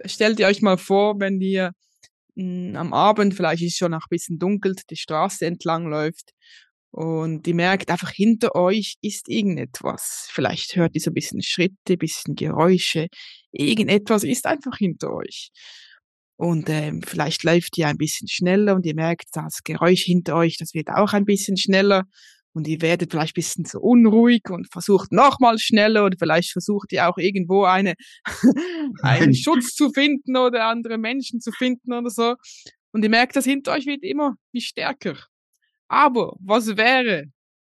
Stellt 0.06 0.40
ihr 0.40 0.48
euch 0.48 0.62
mal 0.62 0.78
vor, 0.78 1.20
wenn 1.20 1.42
ihr 1.42 1.72
mh, 2.36 2.80
am 2.80 2.94
Abend, 2.94 3.34
vielleicht 3.34 3.62
ist 3.62 3.74
es 3.74 3.78
schon 3.78 3.92
noch 3.92 4.04
ein 4.04 4.10
bisschen 4.10 4.40
dunkel, 4.40 4.76
die 4.90 4.96
Straße 4.96 5.46
entlang 5.46 5.88
läuft 5.88 6.32
und 6.92 7.46
ihr 7.48 7.56
merkt 7.56 7.92
einfach 7.92 8.12
hinter 8.12 8.56
euch 8.56 8.96
ist 9.02 9.30
irgendetwas. 9.30 10.28
Vielleicht 10.32 10.76
hört 10.76 10.96
ihr 10.96 11.02
so 11.02 11.12
ein 11.12 11.14
bisschen 11.14 11.42
Schritte, 11.44 11.76
ein 11.94 11.98
bisschen 11.98 12.36
Geräusche. 12.36 13.08
Irgendetwas 13.52 14.24
ist 14.24 14.46
einfach 14.46 14.78
hinter 14.78 15.14
euch. 15.14 15.52
Und 16.40 16.70
ähm, 16.70 17.02
vielleicht 17.06 17.44
läuft 17.44 17.78
ihr 17.78 17.90
ein 17.90 17.98
bisschen 17.98 18.30
schneller 18.30 18.74
und 18.74 18.86
ihr 18.86 18.96
merkt, 18.96 19.26
das 19.34 19.62
Geräusch 19.62 20.04
hinter 20.04 20.38
euch, 20.38 20.56
das 20.58 20.74
wird 20.74 20.88
auch 20.88 21.12
ein 21.12 21.26
bisschen 21.26 21.58
schneller. 21.58 22.06
Und 22.54 22.66
ihr 22.70 22.82
werdet 22.82 23.12
vielleicht 23.12 23.34
ein 23.34 23.42
bisschen 23.42 23.66
so 23.66 23.82
unruhig 23.82 24.44
und 24.50 24.72
versucht 24.72 25.12
nochmal 25.12 25.60
schneller 25.60 26.06
oder 26.06 26.16
vielleicht 26.18 26.54
versucht 26.54 26.94
ihr 26.94 27.10
auch 27.10 27.18
irgendwo 27.18 27.66
eine, 27.66 27.96
einen 29.02 29.36
Schutz 29.36 29.76
zu 29.76 29.90
finden 29.90 30.38
oder 30.38 30.68
andere 30.68 30.98
Menschen 30.98 31.42
zu 31.42 31.52
finden 31.52 31.92
oder 31.92 32.10
so. 32.10 32.36
Und 32.94 33.04
ihr 33.04 33.10
merkt, 33.10 33.36
das 33.36 33.44
hinter 33.44 33.74
euch 33.74 33.86
wird 33.86 34.04
immer 34.04 34.36
wie 34.54 34.62
stärker. 34.62 35.18
Aber 35.90 36.38
was 36.40 36.78
wäre, 36.78 37.26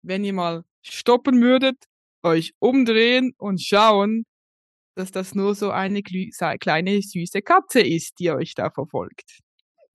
wenn 0.04 0.24
ihr 0.24 0.34
mal 0.34 0.62
stoppen 0.84 1.42
würdet, 1.42 1.78
euch 2.22 2.54
umdrehen 2.60 3.34
und 3.40 3.60
schauen, 3.60 4.26
dass 5.02 5.12
das 5.12 5.34
nur 5.34 5.56
so 5.56 5.72
eine 5.72 6.04
kleine 6.04 7.02
süße 7.02 7.42
Katze 7.42 7.82
ist, 7.82 8.20
die 8.20 8.30
euch 8.30 8.54
da 8.54 8.70
verfolgt. 8.70 9.40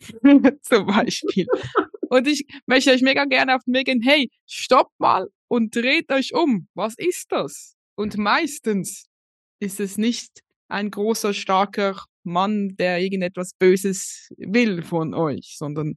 Zum 0.63 0.87
Beispiel. 0.87 1.47
Und 2.09 2.27
ich 2.27 2.45
möchte 2.67 2.91
euch 2.91 3.03
mega 3.03 3.25
gerne 3.25 3.55
auf 3.55 3.63
den 3.65 3.75
Weg 3.75 3.87
gehen, 3.87 4.03
hey, 4.03 4.31
stopp 4.47 4.91
mal 4.99 5.29
und 5.49 5.75
dreht 5.75 6.11
euch 6.11 6.35
um. 6.35 6.69
Was 6.75 6.95
ist 6.99 7.31
das? 7.31 7.77
Und 7.95 8.19
meistens 8.19 9.07
ist 9.61 9.79
es 9.79 9.97
nicht 9.97 10.41
ein 10.69 10.91
großer, 10.91 11.33
starker 11.33 12.03
Mann, 12.25 12.75
der 12.77 12.99
irgendetwas 12.99 13.53
Böses 13.57 14.29
will 14.37 14.83
von 14.83 15.15
euch, 15.15 15.55
sondern 15.57 15.95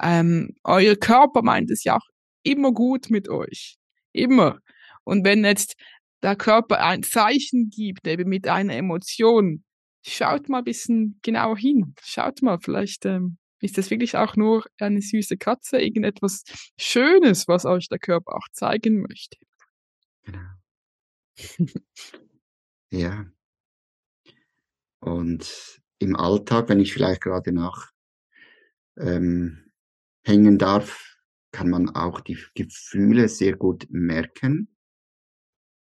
ähm, 0.00 0.54
euer 0.62 0.94
Körper 0.94 1.42
meint 1.42 1.70
es 1.70 1.82
ja 1.82 1.96
auch 1.96 2.06
immer 2.44 2.72
gut 2.72 3.10
mit 3.10 3.28
euch. 3.28 3.76
Immer. 4.12 4.60
Und 5.02 5.24
wenn 5.24 5.44
jetzt 5.44 5.74
der 6.22 6.36
Körper 6.36 6.84
ein 6.84 7.02
Zeichen 7.02 7.70
gibt, 7.70 8.06
eben 8.06 8.28
mit 8.28 8.46
einer 8.48 8.74
Emotion, 8.74 9.64
schaut 10.06 10.48
mal 10.48 10.58
ein 10.58 10.64
bisschen 10.64 11.18
genauer 11.22 11.56
hin. 11.56 11.94
Schaut 12.02 12.42
mal, 12.42 12.58
vielleicht 12.60 13.06
ähm, 13.06 13.38
ist 13.60 13.78
das 13.78 13.90
wirklich 13.90 14.16
auch 14.16 14.36
nur 14.36 14.64
eine 14.78 15.00
süße 15.00 15.36
Katze, 15.36 15.80
irgendetwas 15.80 16.44
Schönes, 16.78 17.48
was 17.48 17.64
euch 17.64 17.88
der 17.88 17.98
Körper 17.98 18.34
auch 18.34 18.48
zeigen 18.52 19.02
möchte. 19.02 19.36
Genau. 20.24 20.40
Ja. 22.92 23.24
Und 24.98 25.80
im 26.00 26.16
Alltag, 26.16 26.68
wenn 26.68 26.80
ich 26.80 26.92
vielleicht 26.92 27.20
gerade 27.20 27.52
nach 27.52 27.90
ähm, 28.98 29.70
hängen 30.24 30.58
darf, 30.58 31.16
kann 31.52 31.70
man 31.70 31.90
auch 31.90 32.20
die 32.20 32.38
Gefühle 32.54 33.28
sehr 33.28 33.56
gut 33.56 33.86
merken. 33.90 34.76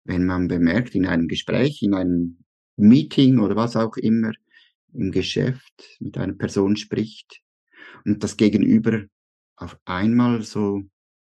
Wenn 0.08 0.24
man 0.24 0.48
bemerkt 0.48 0.94
in 0.94 1.04
einem 1.04 1.28
Gespräch, 1.28 1.82
in 1.82 1.92
einem 1.92 2.38
Meeting 2.76 3.40
oder 3.40 3.56
was 3.56 3.76
auch 3.76 3.98
immer, 3.98 4.32
im 4.94 5.12
Geschäft 5.12 5.98
mit 6.00 6.16
einer 6.16 6.32
Person 6.32 6.76
spricht 6.76 7.42
und 8.06 8.24
das 8.24 8.38
Gegenüber 8.38 9.04
auf 9.56 9.78
einmal 9.84 10.42
so 10.42 10.80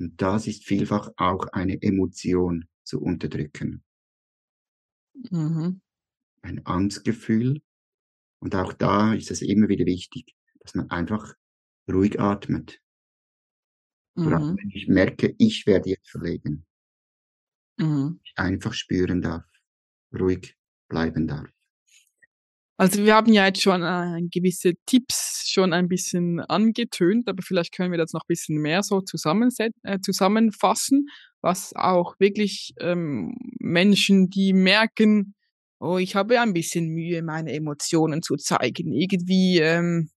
Und 0.00 0.20
das 0.20 0.48
ist 0.48 0.64
vielfach 0.64 1.08
auch 1.16 1.46
eine 1.52 1.80
Emotion 1.80 2.64
zu 2.82 3.00
unterdrücken. 3.00 3.84
Mhm. 5.30 5.80
Ein 6.42 6.66
Angstgefühl. 6.66 7.62
Und 8.42 8.56
auch 8.56 8.72
da 8.72 9.14
ist 9.14 9.30
es 9.30 9.40
immer 9.40 9.68
wieder 9.68 9.86
wichtig, 9.86 10.34
dass 10.60 10.74
man 10.74 10.90
einfach 10.90 11.34
ruhig 11.88 12.18
atmet. 12.18 12.80
Vor 14.16 14.32
allem, 14.32 14.50
Mhm. 14.50 14.58
wenn 14.58 14.70
ich 14.74 14.88
merke, 14.88 15.34
ich 15.38 15.64
werde 15.64 15.90
jetzt 15.90 16.10
verlegen. 16.10 16.66
Mhm. 17.78 18.18
Ich 18.24 18.32
einfach 18.34 18.74
spüren 18.74 19.22
darf. 19.22 19.44
Ruhig 20.12 20.56
bleiben 20.88 21.28
darf. 21.28 21.48
Also 22.76 23.04
wir 23.04 23.14
haben 23.14 23.32
ja 23.32 23.46
jetzt 23.46 23.62
schon 23.62 23.82
äh, 23.82 24.20
gewisse 24.28 24.72
Tipps 24.86 25.48
schon 25.48 25.72
ein 25.72 25.86
bisschen 25.88 26.40
angetönt, 26.40 27.28
aber 27.28 27.42
vielleicht 27.42 27.72
können 27.72 27.92
wir 27.92 27.98
das 27.98 28.12
noch 28.12 28.22
ein 28.22 28.28
bisschen 28.28 28.60
mehr 28.60 28.82
so 28.82 29.00
äh, 29.04 30.00
zusammenfassen, 30.00 31.06
was 31.40 31.76
auch 31.76 32.18
wirklich 32.18 32.74
ähm, 32.80 33.36
Menschen, 33.60 34.30
die 34.30 34.52
merken, 34.52 35.36
oh, 35.82 35.98
ich 35.98 36.14
habe 36.16 36.40
ein 36.40 36.52
bisschen 36.54 36.88
Mühe, 36.88 37.22
meine 37.22 37.52
Emotionen 37.52 38.22
zu 38.22 38.36
zeigen. 38.36 38.92
Irgendwie, 38.92 39.58
ähm, 39.58 40.10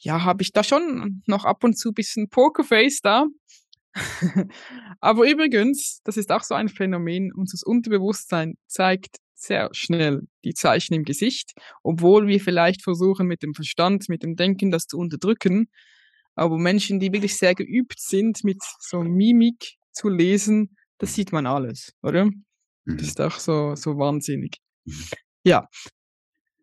ja, 0.00 0.24
habe 0.24 0.42
ich 0.42 0.52
da 0.52 0.64
schon 0.64 1.22
noch 1.26 1.44
ab 1.44 1.64
und 1.64 1.78
zu 1.78 1.90
ein 1.90 1.94
bisschen 1.94 2.28
Pokerface 2.30 3.00
da. 3.02 3.26
aber 5.00 5.30
übrigens, 5.30 6.00
das 6.04 6.16
ist 6.16 6.30
auch 6.30 6.42
so 6.44 6.54
ein 6.54 6.68
Phänomen, 6.68 7.32
unser 7.34 7.66
Unterbewusstsein 7.66 8.54
zeigt 8.66 9.16
sehr 9.34 9.70
schnell 9.72 10.22
die 10.44 10.54
Zeichen 10.54 10.94
im 10.94 11.04
Gesicht, 11.04 11.52
obwohl 11.82 12.26
wir 12.26 12.40
vielleicht 12.40 12.82
versuchen 12.82 13.26
mit 13.26 13.42
dem 13.42 13.54
Verstand, 13.54 14.08
mit 14.08 14.22
dem 14.22 14.36
Denken 14.36 14.70
das 14.70 14.86
zu 14.86 14.98
unterdrücken. 14.98 15.68
Aber 16.34 16.58
Menschen, 16.58 17.00
die 17.00 17.12
wirklich 17.12 17.36
sehr 17.36 17.54
geübt 17.54 18.00
sind, 18.00 18.44
mit 18.44 18.58
so 18.80 19.02
Mimik 19.02 19.76
zu 19.92 20.08
lesen, 20.08 20.76
das 20.98 21.14
sieht 21.14 21.32
man 21.32 21.46
alles, 21.46 21.94
oder? 22.02 22.30
Das 22.86 22.94
Mhm. 22.96 22.98
ist 23.00 23.20
auch 23.20 23.38
so, 23.38 23.74
so 23.76 23.98
wahnsinnig. 23.98 24.58
Ja. 25.44 25.68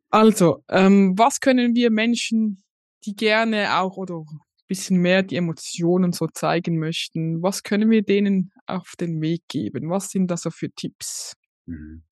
Also, 0.10 0.64
ähm, 0.70 1.14
was 1.18 1.40
können 1.40 1.76
wir 1.76 1.92
Menschen, 1.92 2.64
die 3.06 3.16
gerne 3.16 3.78
auch 3.80 3.98
oder 3.98 4.16
ein 4.20 4.40
bisschen 4.68 5.02
mehr 5.02 5.24
die 5.24 5.36
Emotionen 5.36 6.12
so 6.12 6.28
zeigen 6.28 6.80
möchten, 6.80 7.42
was 7.42 7.64
können 7.64 7.90
wir 7.90 8.02
denen 8.02 8.52
auf 8.66 8.94
den 9.00 9.22
Weg 9.22 9.44
geben? 9.48 9.90
Was 9.90 10.10
sind 10.10 10.32
da 10.32 10.38
so 10.38 10.50
für 10.50 10.72
Tipps? 10.72 11.34
Mhm. 11.66 12.04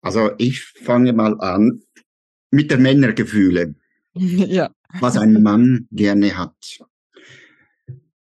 Also 0.00 0.30
ich 0.38 0.62
fange 0.62 1.12
mal 1.12 1.38
an 1.40 1.82
mit 2.50 2.70
der 2.70 2.78
Männergefühle, 2.78 3.74
ja. 4.14 4.70
was 5.00 5.16
ein 5.16 5.42
Mann 5.42 5.88
gerne 5.90 6.36
hat. 6.36 6.78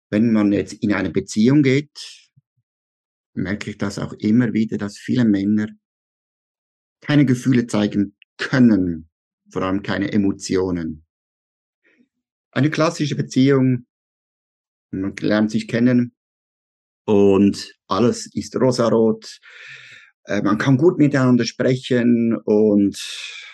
Wenn 0.10 0.32
man 0.32 0.54
jetzt 0.54 0.74
in 0.74 0.94
eine 0.94 1.10
Beziehung 1.10 1.64
geht, 1.64 2.32
merke 3.34 3.72
ich 3.72 3.78
das 3.78 4.00
auch 4.00 4.14
immer 4.14 4.54
wieder, 4.54 4.78
dass 4.78 4.98
viele 4.98 5.26
Männer 5.26 5.68
keine 7.06 7.26
Gefühle 7.26 7.68
zeigen 7.68 8.16
können, 8.38 9.10
vor 9.50 9.62
allem 9.62 9.84
keine 9.84 10.12
Emotionen. 10.12 11.06
Eine 12.52 12.72
klassische 12.72 13.16
Beziehung, 13.16 13.86
man 14.92 15.16
lernt 15.20 15.52
sich 15.52 15.68
kennen 15.68 16.16
und 17.06 17.76
alles 17.88 18.28
ist 18.34 18.56
rosarot 18.56 19.40
Äh, 20.28 20.42
man 20.42 20.58
kann 20.58 20.78
gut 20.78 20.98
miteinander 20.98 21.46
sprechen 21.46 22.36
und 22.46 22.96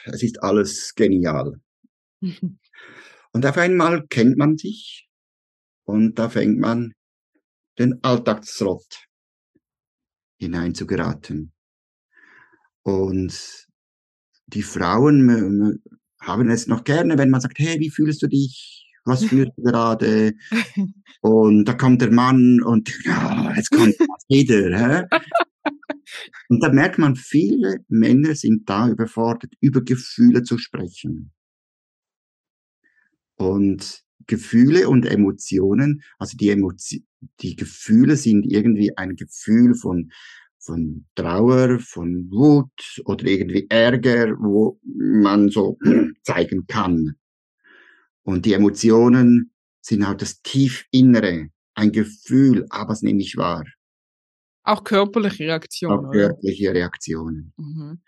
es 0.05 0.23
ist 0.23 0.41
alles 0.41 0.95
genial. 0.95 1.59
Und 3.33 3.45
auf 3.45 3.57
einmal 3.57 4.05
kennt 4.07 4.37
man 4.37 4.57
sich 4.57 5.07
und 5.85 6.19
da 6.19 6.27
fängt 6.27 6.59
man 6.59 6.93
den 7.79 8.03
Alltagsrott 8.03 9.07
hineinzugeraten. 10.37 11.53
Und 12.83 13.67
die 14.47 14.63
Frauen 14.63 15.81
haben 16.19 16.49
es 16.49 16.67
noch 16.67 16.83
gerne, 16.83 17.17
wenn 17.17 17.29
man 17.29 17.41
sagt, 17.41 17.59
hey, 17.59 17.79
wie 17.79 17.89
fühlst 17.89 18.21
du 18.21 18.27
dich? 18.27 18.87
Was 19.05 19.23
fühlst 19.25 19.53
du 19.57 19.63
gerade? 19.63 20.33
Und 21.21 21.65
da 21.65 21.73
kommt 21.73 22.01
der 22.01 22.11
Mann 22.11 22.61
und 22.61 22.91
ja, 23.05 23.53
jetzt 23.55 23.71
kommt 23.71 23.95
wieder. 24.29 24.77
Hä? 24.77 25.17
Und 26.49 26.61
da 26.61 26.71
merkt 26.71 26.97
man, 26.97 27.15
viele 27.15 27.77
Männer 27.87 28.35
sind 28.35 28.69
da 28.69 28.89
überfordert, 28.89 29.53
über 29.61 29.81
Gefühle 29.81 30.43
zu 30.43 30.57
sprechen. 30.57 31.31
Und 33.35 34.03
Gefühle 34.27 34.87
und 34.87 35.05
Emotionen, 35.05 36.03
also 36.19 36.37
die, 36.37 36.49
Emotion, 36.49 37.05
die 37.39 37.55
Gefühle 37.55 38.15
sind 38.15 38.45
irgendwie 38.45 38.95
ein 38.97 39.15
Gefühl 39.15 39.73
von, 39.73 40.11
von 40.61 41.05
Trauer, 41.15 41.79
von 41.79 42.29
Wut 42.31 43.01
oder 43.05 43.25
irgendwie 43.25 43.67
Ärger, 43.69 44.35
wo 44.39 44.79
man 44.83 45.49
so 45.49 45.77
zeigen 46.23 46.65
kann. 46.67 47.15
Und 48.23 48.45
die 48.45 48.53
Emotionen 48.53 49.53
sind 49.81 50.07
halt 50.07 50.21
das 50.21 50.41
Tiefinnere, 50.41 51.49
ein 51.73 51.91
Gefühl, 51.91 52.67
aber 52.69 52.93
es 52.93 53.01
nehme 53.01 53.21
ich 53.21 53.35
wahr. 53.37 53.65
Auch 54.63 54.83
körperliche 54.83 55.45
Reaktionen. 55.45 56.05
Auch 56.05 56.11
körperliche 56.11 56.73
Reaktionen. 56.73 57.53
Mhm. 57.57 58.01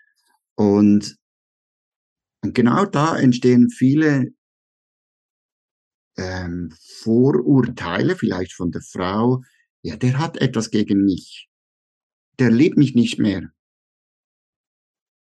Und, 0.54 1.16
und 2.42 2.54
genau 2.54 2.84
da 2.84 3.18
entstehen 3.18 3.70
viele 3.70 4.32
ähm, 6.16 6.72
Vorurteile, 7.02 8.14
vielleicht 8.14 8.52
von 8.52 8.70
der 8.70 8.82
Frau, 8.82 9.42
ja, 9.82 9.96
der 9.96 10.18
hat 10.18 10.36
etwas 10.36 10.70
gegen 10.70 11.04
mich. 11.04 11.48
Der 12.38 12.50
liebt 12.50 12.76
mich 12.76 12.94
nicht 12.94 13.18
mehr. 13.18 13.50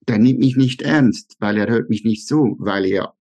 Der 0.07 0.17
nimmt 0.17 0.39
mich 0.39 0.55
nicht 0.55 0.81
ernst, 0.81 1.35
weil 1.39 1.57
er 1.57 1.67
hört 1.67 1.89
mich 1.89 2.03
nicht 2.03 2.27
zu, 2.27 2.55
weil 2.59 2.85
er 2.85 3.15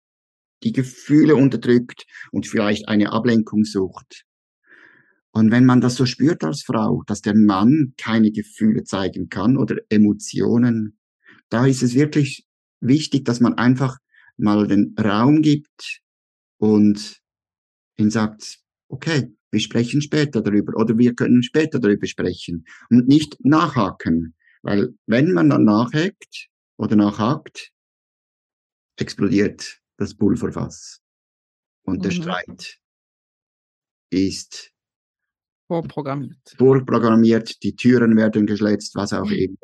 die 0.63 0.73
Gefühle 0.73 1.37
unterdrückt 1.37 2.07
und 2.31 2.47
vielleicht 2.47 2.89
eine 2.89 3.13
Ablenkung 3.13 3.65
sucht. 3.65 4.25
Und 5.33 5.51
wenn 5.51 5.65
man 5.65 5.81
das 5.81 5.95
so 5.95 6.07
spürt 6.07 6.45
als 6.45 6.63
Frau, 6.63 7.03
dass 7.07 7.23
der 7.23 7.35
Mann 7.35 7.95
keine 7.97 8.31
Gefühle 8.31 8.85
zeigen 8.85 9.29
kann 9.29 9.57
oder 9.57 9.77
Emotionen, 9.89 10.99
da 11.49 11.67
ist 11.67 11.83
es 11.83 11.95
wirklich 11.95 12.47
wichtig, 12.81 13.25
dass 13.25 13.41
man 13.41 13.55
einfach 13.55 13.99
mal 14.37 14.67
den 14.67 14.95
Raum 14.99 15.43
gibt 15.43 16.03
und 16.59 17.21
ihn 17.97 18.11
sagt, 18.11 18.59
okay, 18.89 19.35
wir 19.53 19.61
sprechen 19.61 20.01
später 20.01 20.41
darüber 20.41 20.75
oder 20.81 20.97
wir 20.97 21.15
können 21.15 21.43
später 21.43 21.79
darüber 21.79 22.07
sprechen 22.07 22.65
und 22.91 23.07
nicht 23.07 23.37
nachhaken. 23.45 24.35
Weil 24.63 24.95
wenn 25.07 25.33
man 25.33 25.51
dann 25.51 25.65
nachhakt 25.65 26.49
oder 26.79 26.97
nachhakt, 26.97 27.71
explodiert 28.97 29.81
das 29.99 30.15
Pulverfass. 30.15 31.01
Und 31.85 31.99
mhm. 31.99 32.03
der 32.03 32.11
Streit 32.11 32.79
ist 34.11 34.73
Vorprogrammiert. 35.69 36.55
Vorprogrammiert, 36.59 37.63
die 37.63 37.75
Türen 37.75 38.17
werden 38.17 38.47
geschletzt, 38.47 38.95
was 38.95 39.13
auch 39.13 39.31
immer. 39.31 39.57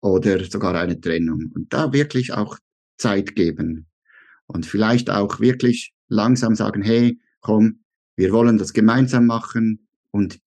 Oder 0.00 0.44
sogar 0.44 0.74
eine 0.74 1.00
Trennung. 1.00 1.52
Und 1.54 1.72
da 1.72 1.92
wirklich 1.92 2.32
auch 2.32 2.58
Zeit 2.96 3.34
geben. 3.36 3.86
Und 4.46 4.66
vielleicht 4.66 5.10
auch 5.10 5.40
wirklich 5.40 5.92
langsam 6.08 6.54
sagen, 6.54 6.82
hey, 6.82 7.20
komm, 7.40 7.84
wir 8.16 8.32
wollen 8.32 8.58
das 8.58 8.72
gemeinsam 8.72 9.26
machen 9.26 9.88
und 10.10 10.40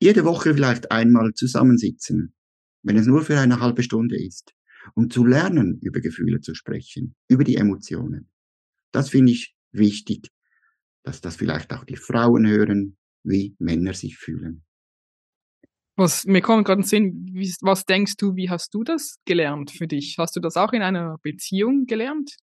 jede 0.00 0.24
Woche 0.24 0.54
vielleicht 0.54 0.90
einmal 0.90 1.32
zusammensitzen, 1.34 2.34
wenn 2.82 2.96
es 2.96 3.06
nur 3.06 3.22
für 3.22 3.38
eine 3.38 3.60
halbe 3.60 3.82
Stunde 3.82 4.22
ist, 4.22 4.54
um 4.94 5.10
zu 5.10 5.24
lernen, 5.24 5.78
über 5.80 6.00
Gefühle 6.00 6.40
zu 6.40 6.54
sprechen, 6.54 7.14
über 7.28 7.44
die 7.44 7.56
Emotionen. 7.56 8.30
Das 8.92 9.08
finde 9.08 9.32
ich 9.32 9.56
wichtig, 9.72 10.28
dass 11.02 11.20
das 11.20 11.36
vielleicht 11.36 11.72
auch 11.72 11.84
die 11.84 11.96
Frauen 11.96 12.46
hören, 12.46 12.96
wie 13.24 13.56
Männer 13.58 13.94
sich 13.94 14.16
fühlen. 14.16 14.64
Was, 15.96 16.24
mir 16.24 16.40
kommt 16.40 16.66
gerade 16.66 16.82
in 16.82 16.86
Sinn, 16.86 17.30
wie, 17.32 17.54
was 17.60 17.84
denkst 17.84 18.16
du, 18.16 18.34
wie 18.34 18.50
hast 18.50 18.74
du 18.74 18.82
das 18.82 19.16
gelernt 19.24 19.70
für 19.70 19.86
dich? 19.86 20.16
Hast 20.18 20.34
du 20.34 20.40
das 20.40 20.56
auch 20.56 20.72
in 20.72 20.82
einer 20.82 21.18
Beziehung 21.22 21.86
gelernt? 21.86 22.36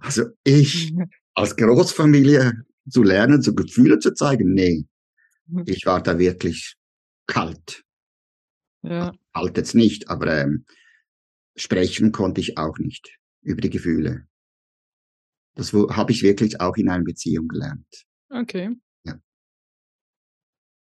Also 0.00 0.24
ich 0.44 0.94
als 1.34 1.56
Großfamilie 1.56 2.52
zu 2.88 3.02
lernen, 3.02 3.42
so 3.42 3.54
Gefühle 3.54 3.98
zu 3.98 4.14
zeigen, 4.14 4.52
nee. 4.52 4.84
Mhm. 5.46 5.64
Ich 5.66 5.86
war 5.86 6.02
da 6.02 6.18
wirklich 6.18 6.76
kalt. 7.26 7.82
Ja. 8.82 9.12
Kalt 9.34 9.56
jetzt 9.56 9.74
nicht, 9.74 10.08
aber 10.08 10.42
ähm, 10.42 10.64
sprechen 11.56 12.12
konnte 12.12 12.40
ich 12.40 12.56
auch 12.56 12.78
nicht 12.78 13.18
über 13.42 13.60
die 13.60 13.70
Gefühle. 13.70 14.26
Das 15.54 15.72
habe 15.72 16.12
ich 16.12 16.22
wirklich 16.22 16.60
auch 16.60 16.76
in 16.76 16.88
einer 16.88 17.04
Beziehung 17.04 17.48
gelernt. 17.48 17.86
Okay. 18.30 18.76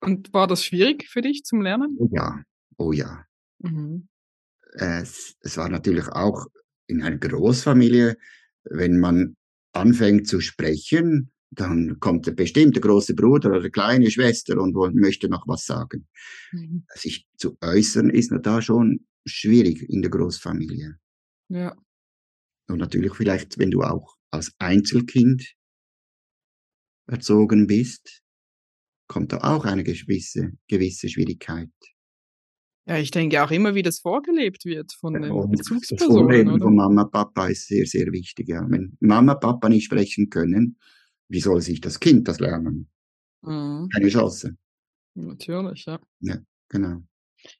Und 0.01 0.33
war 0.33 0.47
das 0.47 0.63
schwierig 0.63 1.09
für 1.09 1.21
dich 1.21 1.43
zum 1.43 1.61
Lernen? 1.61 1.97
Oh 1.99 2.09
ja, 2.11 2.41
oh 2.77 2.91
ja. 2.91 3.25
Mhm. 3.59 4.07
Es, 4.73 5.35
es 5.41 5.57
war 5.57 5.69
natürlich 5.69 6.07
auch 6.07 6.45
in 6.87 7.01
einer 7.01 7.17
Großfamilie, 7.17 8.17
wenn 8.63 8.99
man 8.99 9.35
anfängt 9.73 10.27
zu 10.27 10.39
sprechen, 10.39 11.31
dann 11.51 11.99
kommt 11.99 12.27
der 12.27 12.33
bestimmte 12.33 12.79
große 12.79 13.15
Bruder 13.15 13.49
oder 13.57 13.69
kleine 13.69 14.11
Schwester 14.11 14.59
und 14.59 14.75
möchte 14.95 15.29
noch 15.29 15.47
was 15.47 15.65
sagen. 15.65 16.07
Mhm. 16.51 16.85
Sich 16.93 17.27
zu 17.37 17.57
äußern 17.61 18.09
ist 18.09 18.31
da 18.43 18.61
schon 18.61 19.07
schwierig 19.25 19.87
in 19.89 20.01
der 20.01 20.11
Großfamilie. 20.11 20.97
Ja. 21.49 21.75
Und 22.67 22.77
natürlich 22.77 23.15
vielleicht, 23.15 23.57
wenn 23.57 23.71
du 23.71 23.81
auch 23.81 24.15
als 24.31 24.53
Einzelkind 24.59 25.55
erzogen 27.07 27.65
bist, 27.65 28.21
kommt 29.07 29.31
da 29.31 29.37
auch 29.39 29.65
eine 29.65 29.83
gewisse, 29.83 30.51
gewisse 30.67 31.09
Schwierigkeit. 31.09 31.71
Ja, 32.87 32.97
ich 32.97 33.11
denke 33.11 33.43
auch 33.43 33.51
immer, 33.51 33.75
wie 33.75 33.81
das 33.81 33.99
vorgelebt 33.99 34.65
wird 34.65 34.93
von 34.93 35.13
den 35.13 35.31
und 35.31 35.51
Bezugspersonen. 35.51 35.97
Das 35.97 36.21
Vorleben 36.21 36.49
oder? 36.51 36.63
von 36.63 36.75
Mama, 36.75 37.05
Papa 37.05 37.47
ist 37.47 37.67
sehr, 37.67 37.85
sehr 37.85 38.11
wichtig. 38.11 38.47
Ja. 38.49 38.65
Wenn 38.67 38.97
Mama, 38.99 39.35
Papa 39.35 39.69
nicht 39.69 39.85
sprechen 39.85 40.29
können, 40.29 40.77
wie 41.29 41.39
soll 41.39 41.61
sich 41.61 41.79
das 41.79 41.99
Kind 41.99 42.27
das 42.27 42.39
lernen? 42.39 42.89
Mhm. 43.41 43.87
Keine 43.89 44.09
Chance. 44.09 44.55
Natürlich, 45.15 45.85
ja. 45.85 45.99
Ja, 46.21 46.37
genau. 46.69 47.01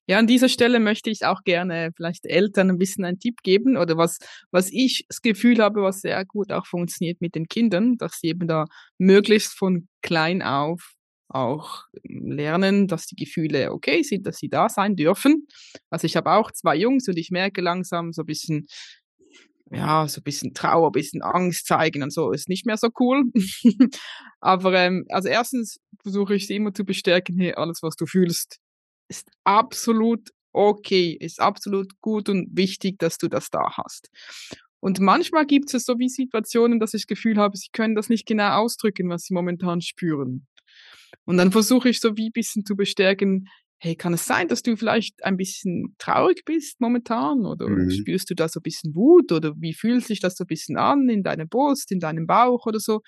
Ja, 0.08 0.19
an 0.19 0.27
dieser 0.27 0.49
Stelle 0.49 0.79
möchte 0.79 1.10
ich 1.10 1.25
auch 1.25 1.43
gerne 1.43 1.91
vielleicht 1.95 2.25
Eltern 2.25 2.69
ein 2.69 2.77
bisschen 2.77 3.05
einen 3.05 3.19
Tipp 3.19 3.41
geben 3.43 3.77
oder 3.77 3.95
was, 3.95 4.19
was 4.51 4.69
ich 4.71 5.05
das 5.08 5.21
Gefühl 5.21 5.60
habe, 5.60 5.82
was 5.82 6.01
sehr 6.01 6.25
gut 6.25 6.51
auch 6.51 6.65
funktioniert 6.65 7.21
mit 7.21 7.34
den 7.36 7.47
Kindern, 7.47 7.97
dass 7.97 8.19
sie 8.19 8.27
eben 8.27 8.47
da 8.47 8.65
möglichst 8.97 9.58
von 9.58 9.88
klein 10.01 10.41
auf 10.41 10.95
auch 11.29 11.84
lernen, 12.03 12.88
dass 12.88 13.05
die 13.05 13.15
Gefühle 13.15 13.71
okay 13.71 14.01
sind, 14.01 14.25
dass 14.25 14.38
sie 14.38 14.49
da 14.49 14.67
sein 14.67 14.95
dürfen. 14.95 15.47
Also 15.89 16.05
ich 16.05 16.15
habe 16.15 16.32
auch 16.32 16.51
zwei 16.51 16.75
Jungs 16.75 17.08
und 17.08 17.17
ich 17.17 17.29
merke 17.29 17.62
langsam 17.62 18.12
so 18.13 18.23
ein 18.23 18.25
bisschen, 18.25 18.65
ja, 19.71 20.08
so 20.08 20.19
ein 20.21 20.23
bisschen 20.23 20.53
Trauer, 20.53 20.89
ein 20.89 20.93
bisschen 20.93 21.21
Angst 21.21 21.67
zeigen 21.67 22.03
und 22.03 22.12
so 22.12 22.32
ist 22.32 22.49
nicht 22.49 22.65
mehr 22.65 22.77
so 22.77 22.89
cool. 22.99 23.25
Aber 24.39 24.73
ähm, 24.73 25.05
also 25.10 25.29
erstens 25.29 25.79
versuche 26.01 26.36
ich 26.36 26.47
sie 26.47 26.55
immer 26.55 26.73
zu 26.73 26.86
bestärken, 26.86 27.38
hey, 27.39 27.53
alles, 27.53 27.84
was 27.84 27.95
du 27.95 28.05
fühlst, 28.05 28.60
ist 29.10 29.29
absolut 29.43 30.29
okay, 30.51 31.15
ist 31.19 31.39
absolut 31.39 31.99
gut 32.01 32.29
und 32.29 32.49
wichtig, 32.58 32.97
dass 32.99 33.17
du 33.17 33.27
das 33.27 33.49
da 33.49 33.77
hast. 33.77 34.10
Und 34.79 34.99
manchmal 34.99 35.45
gibt 35.45 35.73
es 35.73 35.86
so 35.86 35.99
wie 35.99 36.10
Situationen, 36.10 36.79
dass 36.79 36.93
ich 36.93 37.03
das 37.03 37.08
Gefühl 37.08 37.38
habe, 37.38 37.58
sie 37.58 37.69
können 37.71 37.95
das 37.95 38.10
nicht 38.10 38.25
genau 38.25 38.62
ausdrücken, 38.62 39.10
was 39.10 39.23
sie 39.23 39.34
momentan 39.34 39.82
spüren. 39.82 40.47
Und 41.25 41.38
dann 41.38 41.51
versuche 41.51 41.89
ich 41.89 41.99
so 41.99 42.17
wie 42.17 42.27
ein 42.27 42.34
bisschen 42.34 42.65
zu 42.65 42.75
bestärken, 42.75 43.47
hey, 43.80 43.96
kann 43.96 44.13
es 44.13 44.26
sein, 44.26 44.48
dass 44.48 44.62
du 44.62 44.76
vielleicht 44.76 45.24
ein 45.24 45.38
bisschen 45.38 45.96
traurig 45.98 46.44
bist 46.46 46.82
momentan? 46.82 47.46
Oder 47.46 47.70
mhm. 47.70 47.89
spürst 47.89 48.30
du 48.30 48.36
da 48.36 48.50
so 48.50 48.60
ein 48.60 48.63
bisschen 48.63 48.94
Wut? 48.94 49.32
Oder 49.32 49.54
wie 49.58 49.74
fühlt 49.74 50.06
sich 50.06 50.20
das 50.20 50.36
so 50.36 50.44
ein 50.44 50.48
bisschen 50.48 50.78
an 50.78 51.08
in 51.10 51.24
deiner 51.24 51.46
Brust, 51.46 51.92
in 51.92 52.00
deinem 52.00 52.28
Bauch 52.28 52.65
oder 52.65 52.80
so? 52.80 53.02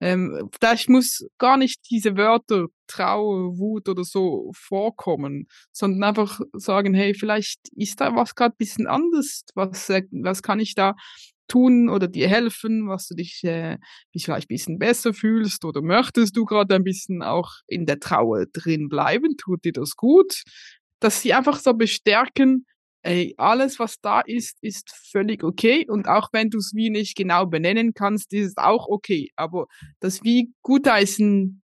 Ähm, 0.00 0.50
vielleicht 0.54 0.88
muss 0.88 1.26
gar 1.38 1.56
nicht 1.56 1.80
diese 1.90 2.16
Wörter 2.16 2.66
Trauer, 2.86 3.56
Wut 3.58 3.88
oder 3.88 4.04
so 4.04 4.50
vorkommen, 4.54 5.46
sondern 5.72 6.02
einfach 6.02 6.40
sagen, 6.52 6.94
hey, 6.94 7.14
vielleicht 7.14 7.60
ist 7.74 8.00
da 8.00 8.14
was 8.14 8.34
gerade 8.34 8.54
ein 8.54 8.58
bisschen 8.58 8.86
anders. 8.86 9.44
Was, 9.54 9.88
äh, 9.90 10.02
was 10.10 10.42
kann 10.42 10.60
ich 10.60 10.74
da 10.74 10.94
tun 11.48 11.88
oder 11.88 12.08
dir 12.08 12.28
helfen, 12.28 12.88
was 12.88 13.08
du 13.08 13.14
dich, 13.14 13.42
äh, 13.44 13.78
vielleicht 14.16 14.46
ein 14.46 14.54
bisschen 14.54 14.78
besser 14.78 15.14
fühlst 15.14 15.64
oder 15.64 15.82
möchtest 15.82 16.36
du 16.36 16.44
gerade 16.44 16.74
ein 16.74 16.84
bisschen 16.84 17.22
auch 17.22 17.50
in 17.66 17.86
der 17.86 18.00
Trauer 18.00 18.46
drin 18.52 18.88
bleiben? 18.88 19.36
Tut 19.36 19.64
dir 19.64 19.72
das 19.72 19.96
gut? 19.96 20.42
Dass 21.00 21.22
sie 21.22 21.34
einfach 21.34 21.58
so 21.58 21.74
bestärken, 21.74 22.66
ey, 23.02 23.34
alles, 23.36 23.78
was 23.78 24.00
da 24.00 24.20
ist, 24.20 24.56
ist 24.62 24.90
völlig 25.10 25.44
okay. 25.44 25.86
Und 25.88 26.08
auch 26.08 26.30
wenn 26.32 26.50
du 26.50 26.58
es 26.58 26.72
wie 26.74 26.90
nicht 26.90 27.16
genau 27.16 27.46
benennen 27.46 27.92
kannst, 27.94 28.32
ist 28.32 28.46
es 28.46 28.56
auch 28.56 28.88
okay. 28.88 29.30
Aber 29.36 29.66
das 30.00 30.22
wie 30.24 30.52
gutheißen, 30.62 31.62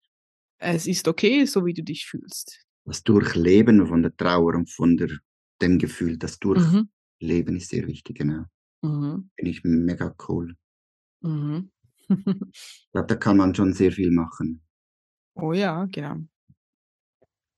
es 0.58 0.86
ist 0.86 1.08
okay, 1.08 1.44
so 1.46 1.64
wie 1.64 1.72
du 1.72 1.82
dich 1.82 2.06
fühlst. 2.06 2.64
Das 2.84 3.02
Durchleben 3.02 3.86
von 3.86 4.02
der 4.02 4.14
Trauer 4.16 4.54
und 4.54 4.70
von 4.70 4.96
der, 4.96 5.08
dem 5.60 5.78
Gefühl, 5.78 6.18
das 6.18 6.38
Mhm. 6.42 6.88
Durchleben 7.20 7.56
ist 7.56 7.70
sehr 7.70 7.86
wichtig, 7.86 8.18
genau. 8.18 8.44
Mhm. 8.82 9.30
Finde 9.36 9.50
ich 9.50 9.62
mega 9.64 10.14
cool. 10.28 10.54
Mhm. 11.22 11.70
Ich 12.54 12.88
glaube, 12.92 13.06
da 13.06 13.14
kann 13.14 13.38
man 13.38 13.54
schon 13.54 13.72
sehr 13.72 13.90
viel 13.90 14.10
machen. 14.10 14.62
oh 15.34 15.54
ja, 15.54 15.86
genau. 15.86 16.16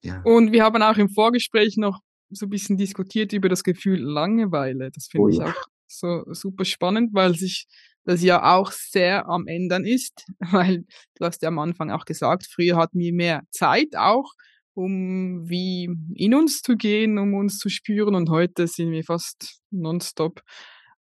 Ja. 0.05 0.21
Und 0.23 0.53
wir 0.53 0.63
haben 0.63 0.81
auch 0.83 0.97
im 0.97 1.09
Vorgespräch 1.09 1.77
noch 1.77 2.01
so 2.31 2.47
ein 2.47 2.51
bisschen 2.51 2.77
diskutiert 2.77 3.33
über 3.33 3.49
das 3.49 3.65
Gefühl 3.65 4.01
Langeweile. 4.01 4.91
Das 4.93 5.07
finde 5.07 5.25
Oh 5.25 5.29
ich 5.29 5.39
ja. 5.39 5.47
auch 5.47 5.65
so 5.89 6.25
super 6.33 6.65
spannend, 6.65 7.15
weil 7.15 7.35
sich 7.35 7.67
das 8.05 8.23
ja 8.23 8.55
auch 8.55 8.71
sehr 8.71 9.27
am 9.29 9.47
Ändern 9.47 9.85
ist, 9.85 10.25
weil 10.53 10.85
du 11.17 11.25
hast 11.25 11.43
ja 11.43 11.49
am 11.49 11.59
Anfang 11.59 11.91
auch 11.91 12.05
gesagt, 12.05 12.47
früher 12.53 12.77
hatten 12.77 12.99
wir 12.99 13.13
mehr 13.13 13.43
Zeit 13.51 13.97
auch, 13.97 14.35
um 14.75 15.49
wie 15.49 15.89
in 16.15 16.35
uns 16.35 16.61
zu 16.61 16.77
gehen, 16.77 17.19
um 17.19 17.35
uns 17.35 17.59
zu 17.59 17.69
spüren 17.69 18.15
und 18.15 18.29
heute 18.29 18.67
sind 18.67 18.91
wir 18.91 19.05
fast 19.05 19.61
nonstop 19.71 20.43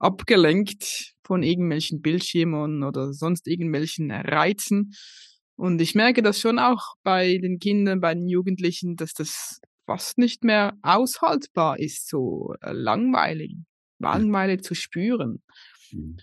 abgelenkt 0.03 1.13
von 1.23 1.43
irgendwelchen 1.43 2.01
Bildschirmen 2.01 2.83
oder 2.83 3.13
sonst 3.13 3.47
irgendwelchen 3.47 4.11
Reizen. 4.11 4.91
Und 5.55 5.79
ich 5.81 5.95
merke 5.95 6.21
das 6.21 6.39
schon 6.39 6.59
auch 6.59 6.95
bei 7.03 7.37
den 7.37 7.59
Kindern, 7.59 8.01
bei 8.01 8.13
den 8.13 8.27
Jugendlichen, 8.27 8.95
dass 8.95 9.13
das 9.13 9.59
fast 9.85 10.17
nicht 10.17 10.43
mehr 10.43 10.73
aushaltbar 10.81 11.79
ist, 11.79 12.09
so 12.09 12.53
äh, 12.61 12.71
langweilig, 12.71 13.55
Langeweile 13.99 14.59
zu 14.59 14.75
spüren. 14.75 15.41
Mhm. 15.91 16.17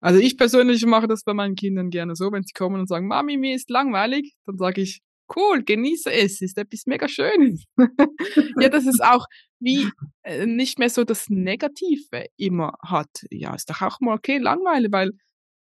Also 0.00 0.18
ich 0.18 0.36
persönlich 0.36 0.84
mache 0.84 1.06
das 1.06 1.22
bei 1.22 1.32
meinen 1.32 1.54
Kindern 1.54 1.90
gerne 1.90 2.16
so, 2.16 2.32
wenn 2.32 2.42
sie 2.42 2.52
kommen 2.52 2.80
und 2.80 2.88
sagen, 2.88 3.06
Mami, 3.06 3.36
mir 3.36 3.54
ist 3.54 3.70
langweilig, 3.70 4.34
dann 4.46 4.58
sage 4.58 4.80
ich, 4.80 5.00
cool, 5.36 5.62
genieße 5.62 6.12
es, 6.12 6.40
ist 6.40 6.58
etwas 6.58 6.86
mega 6.86 7.08
Schönes. 7.08 7.64
ja, 8.60 8.68
das 8.68 8.86
ist 8.86 9.02
auch 9.02 9.26
wie 9.60 9.88
äh, 10.22 10.46
nicht 10.46 10.78
mehr 10.78 10.90
so 10.90 11.04
das 11.04 11.28
Negative 11.28 12.26
immer 12.36 12.74
hat. 12.84 13.24
Ja, 13.30 13.54
ist 13.54 13.70
doch 13.70 13.82
auch 13.82 14.00
mal 14.00 14.14
okay, 14.14 14.38
Langeweile, 14.38 14.90
weil 14.90 15.12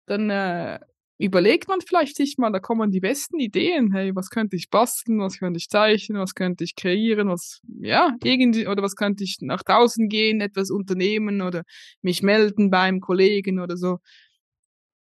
dann 0.06 0.30
äh, 0.30 0.78
überlegt 1.18 1.68
man 1.68 1.80
vielleicht 1.80 2.16
sich 2.16 2.36
mal, 2.38 2.50
da 2.52 2.60
kommen 2.60 2.90
die 2.90 3.00
besten 3.00 3.38
Ideen. 3.38 3.92
Hey, 3.92 4.14
was 4.14 4.28
könnte 4.30 4.56
ich 4.56 4.70
basteln, 4.70 5.18
was 5.20 5.38
könnte 5.38 5.58
ich 5.58 5.68
zeichnen, 5.68 6.20
was 6.20 6.34
könnte 6.34 6.64
ich 6.64 6.76
kreieren, 6.76 7.28
was, 7.28 7.60
ja, 7.80 8.14
irgendwie, 8.22 8.66
oder 8.66 8.82
was 8.82 8.96
könnte 8.96 9.24
ich 9.24 9.38
nach 9.40 9.62
draußen 9.62 10.08
gehen, 10.08 10.40
etwas 10.40 10.70
unternehmen 10.70 11.40
oder 11.40 11.62
mich 12.02 12.22
melden 12.22 12.70
beim 12.70 13.00
Kollegen 13.00 13.60
oder 13.60 13.76
so. 13.76 13.98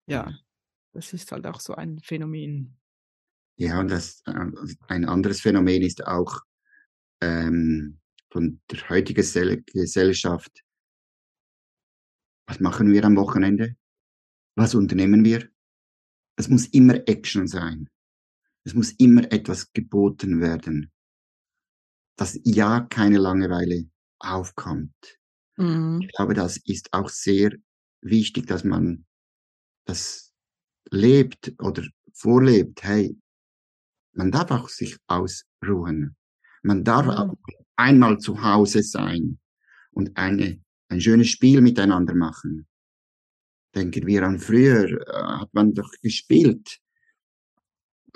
Ja, 0.06 0.32
das 0.92 1.12
ist 1.12 1.30
halt 1.32 1.46
auch 1.46 1.60
so 1.60 1.74
ein 1.74 1.98
Phänomen. 2.00 2.77
Ja, 3.58 3.80
und 3.80 3.90
das, 3.90 4.22
äh, 4.26 4.46
ein 4.86 5.04
anderes 5.04 5.40
Phänomen 5.40 5.82
ist 5.82 6.06
auch 6.06 6.42
ähm, 7.20 7.98
von 8.30 8.60
der 8.70 8.88
heutigen 8.88 9.16
Gesell 9.16 9.62
Gesellschaft. 9.64 10.62
Was 12.46 12.60
machen 12.60 12.92
wir 12.92 13.04
am 13.04 13.16
Wochenende? 13.16 13.76
Was 14.54 14.76
unternehmen 14.76 15.24
wir? 15.24 15.48
Es 16.36 16.48
muss 16.48 16.66
immer 16.68 16.94
Action 17.08 17.48
sein. 17.48 17.90
Es 18.64 18.74
muss 18.74 18.92
immer 18.92 19.30
etwas 19.32 19.72
geboten 19.72 20.40
werden, 20.40 20.92
dass 22.16 22.38
ja 22.44 22.80
keine 22.88 23.18
Langeweile 23.18 23.88
aufkommt. 24.20 25.18
Mhm. 25.56 26.00
Ich 26.02 26.12
glaube, 26.12 26.34
das 26.34 26.58
ist 26.58 26.92
auch 26.92 27.08
sehr 27.08 27.56
wichtig, 28.02 28.46
dass 28.46 28.62
man 28.62 29.04
das 29.84 30.32
lebt 30.90 31.54
oder 31.58 31.82
vorlebt. 32.12 32.84
Hey, 32.84 33.16
man 34.18 34.32
darf 34.32 34.50
auch 34.50 34.68
sich 34.68 34.96
ausruhen. 35.06 36.16
Man 36.62 36.82
darf 36.84 37.06
Ja. 37.06 37.18
auch 37.20 37.36
einmal 37.76 38.18
zu 38.18 38.42
Hause 38.42 38.82
sein 38.82 39.38
und 39.92 40.16
eine, 40.16 40.60
ein 40.88 41.00
schönes 41.00 41.28
Spiel 41.28 41.60
miteinander 41.60 42.14
machen. 42.16 42.66
Denken 43.76 44.06
wir 44.08 44.24
an 44.24 44.40
früher, 44.40 44.90
äh, 44.90 45.22
hat 45.40 45.54
man 45.54 45.72
doch 45.72 45.90
gespielt. 46.02 46.78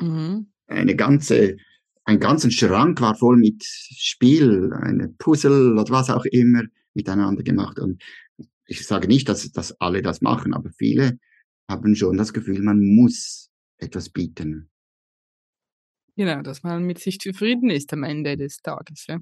Mhm. 0.00 0.52
Eine 0.66 0.96
ganze, 0.96 1.56
ein 2.04 2.18
ganzen 2.18 2.50
Schrank 2.50 3.00
war 3.00 3.14
voll 3.14 3.36
mit 3.36 3.62
Spiel, 3.62 4.72
eine 4.72 5.08
Puzzle 5.08 5.78
oder 5.78 5.88
was 5.92 6.10
auch 6.10 6.24
immer 6.24 6.64
miteinander 6.94 7.44
gemacht. 7.44 7.78
Und 7.78 8.02
ich 8.66 8.84
sage 8.84 9.06
nicht, 9.06 9.28
dass, 9.28 9.52
dass 9.52 9.80
alle 9.80 10.02
das 10.02 10.20
machen, 10.20 10.52
aber 10.52 10.70
viele 10.72 11.20
haben 11.68 11.94
schon 11.94 12.16
das 12.16 12.32
Gefühl, 12.32 12.60
man 12.60 12.80
muss 12.80 13.50
etwas 13.78 14.08
bieten. 14.08 14.68
Genau, 16.16 16.42
dass 16.42 16.62
man 16.62 16.84
mit 16.84 16.98
sich 16.98 17.18
zufrieden 17.18 17.70
ist 17.70 17.92
am 17.92 18.02
Ende 18.02 18.36
des 18.36 18.58
Tages. 18.58 19.06
Ja. 19.06 19.18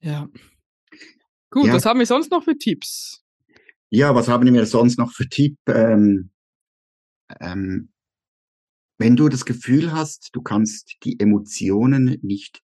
ja. 0.00 0.28
Gut, 1.50 1.66
Ja. 1.66 1.74
was 1.74 1.86
haben 1.86 1.98
wir 1.98 2.06
sonst 2.06 2.30
noch 2.30 2.44
für 2.44 2.56
Tipps? 2.56 3.24
Ja, 3.88 4.14
was 4.14 4.28
haben 4.28 4.52
wir 4.52 4.66
sonst 4.66 4.98
noch 4.98 5.12
für 5.12 5.28
Tipp? 5.28 5.56
Ähm, 5.66 6.30
ähm, 7.40 7.92
wenn 8.98 9.16
du 9.16 9.28
das 9.28 9.44
Gefühl 9.44 9.92
hast, 9.92 10.30
du 10.32 10.42
kannst 10.42 10.96
die 11.04 11.18
Emotionen 11.18 12.18
nicht 12.22 12.62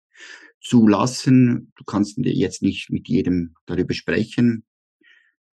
zulassen, 0.60 1.72
du 1.76 1.84
kannst 1.84 2.18
jetzt 2.18 2.62
nicht 2.62 2.90
mit 2.90 3.08
jedem 3.08 3.54
darüber 3.66 3.94
sprechen, 3.94 4.64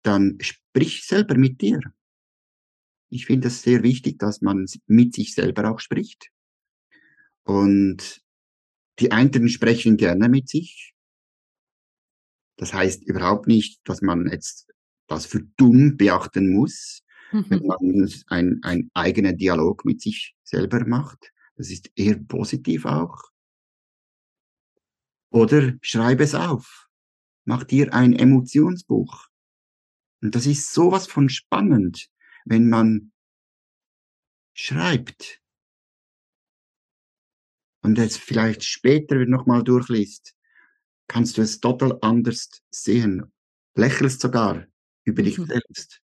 dann 0.02 0.38
sprich 0.40 1.04
selber 1.04 1.36
mit 1.36 1.60
dir. 1.60 1.80
Ich 3.10 3.26
finde 3.26 3.48
es 3.48 3.62
sehr 3.62 3.82
wichtig, 3.82 4.18
dass 4.18 4.40
man 4.40 4.66
mit 4.86 5.14
sich 5.14 5.34
selber 5.34 5.70
auch 5.70 5.80
spricht. 5.80 6.30
Und 7.48 8.20
die 8.98 9.10
einen 9.10 9.48
sprechen 9.48 9.96
gerne 9.96 10.28
mit 10.28 10.50
sich. 10.50 10.94
Das 12.58 12.74
heißt 12.74 13.04
überhaupt 13.04 13.46
nicht, 13.46 13.80
dass 13.84 14.02
man 14.02 14.30
jetzt 14.30 14.70
das 15.06 15.24
für 15.24 15.40
dumm 15.56 15.96
beachten 15.96 16.52
muss, 16.52 17.02
wenn 17.32 17.64
man 17.64 18.06
ein, 18.26 18.60
ein 18.62 18.90
eigener 18.92 19.32
Dialog 19.32 19.86
mit 19.86 20.02
sich 20.02 20.36
selber 20.42 20.84
macht. 20.84 21.32
Das 21.56 21.70
ist 21.70 21.90
eher 21.96 22.18
positiv 22.18 22.84
auch. 22.84 23.22
Oder 25.30 25.72
schreib 25.80 26.20
es 26.20 26.34
auf. 26.34 26.86
Mach 27.46 27.64
dir 27.64 27.94
ein 27.94 28.12
Emotionsbuch. 28.12 29.26
Und 30.20 30.34
das 30.34 30.44
ist 30.44 30.74
sowas 30.74 31.06
von 31.06 31.30
spannend, 31.30 32.10
wenn 32.44 32.68
man 32.68 33.12
schreibt 34.52 35.40
und 37.88 37.98
es 37.98 38.16
vielleicht 38.16 38.64
später 38.64 39.16
nochmal 39.26 39.64
durchliest, 39.64 40.34
kannst 41.08 41.38
du 41.38 41.42
es 41.42 41.60
total 41.60 41.98
anders 42.02 42.50
sehen. 42.70 43.32
Lächelst 43.74 44.20
sogar 44.20 44.66
über 45.04 45.22
dich 45.22 45.38
Mhm. 45.38 45.46
selbst. 45.46 46.00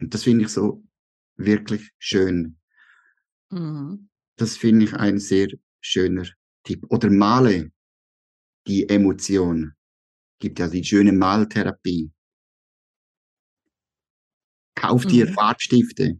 Und 0.00 0.14
das 0.14 0.24
finde 0.24 0.44
ich 0.44 0.50
so 0.50 0.84
wirklich 1.36 1.90
schön. 1.98 2.58
Mhm. 3.50 4.08
Das 4.36 4.56
finde 4.56 4.86
ich 4.86 4.94
ein 4.94 5.18
sehr 5.18 5.48
schöner 5.80 6.26
Tipp. 6.64 6.86
Oder 6.90 7.10
male 7.10 7.70
die 8.66 8.88
Emotion. 8.88 9.74
Gibt 10.40 10.58
ja 10.58 10.68
die 10.68 10.84
schöne 10.84 11.12
Maltherapie. 11.12 12.10
Kauf 14.74 15.06
dir 15.06 15.26
Mhm. 15.26 15.34
Farbstifte. 15.34 16.18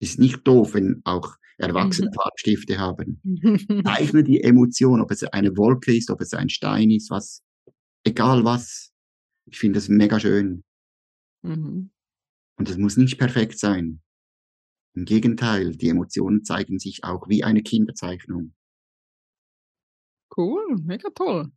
Ist 0.00 0.18
nicht 0.18 0.46
doof, 0.46 0.74
wenn 0.74 1.00
auch 1.04 1.36
Erwachsene 1.58 2.08
Mhm. 2.08 2.14
Farbstifte 2.14 2.78
haben. 2.78 3.20
Zeichne 3.84 4.22
die 4.22 4.42
Emotion, 4.42 5.00
ob 5.00 5.10
es 5.10 5.22
eine 5.24 5.56
Wolke 5.56 5.96
ist, 5.96 6.10
ob 6.10 6.20
es 6.20 6.34
ein 6.34 6.48
Stein 6.48 6.90
ist, 6.90 7.10
was, 7.10 7.42
egal 8.04 8.44
was. 8.44 8.92
Ich 9.46 9.58
finde 9.58 9.78
das 9.78 9.88
mega 9.88 10.20
schön. 10.20 10.64
Mhm. 11.42 11.90
Und 12.58 12.68
es 12.68 12.76
muss 12.76 12.96
nicht 12.96 13.18
perfekt 13.18 13.58
sein. 13.58 14.02
Im 14.94 15.04
Gegenteil, 15.04 15.76
die 15.76 15.88
Emotionen 15.88 16.44
zeigen 16.44 16.78
sich 16.78 17.04
auch 17.04 17.28
wie 17.28 17.44
eine 17.44 17.62
Kinderzeichnung. 17.62 18.54
Cool, 20.36 20.76
mega 20.82 21.08
toll. 21.14 21.52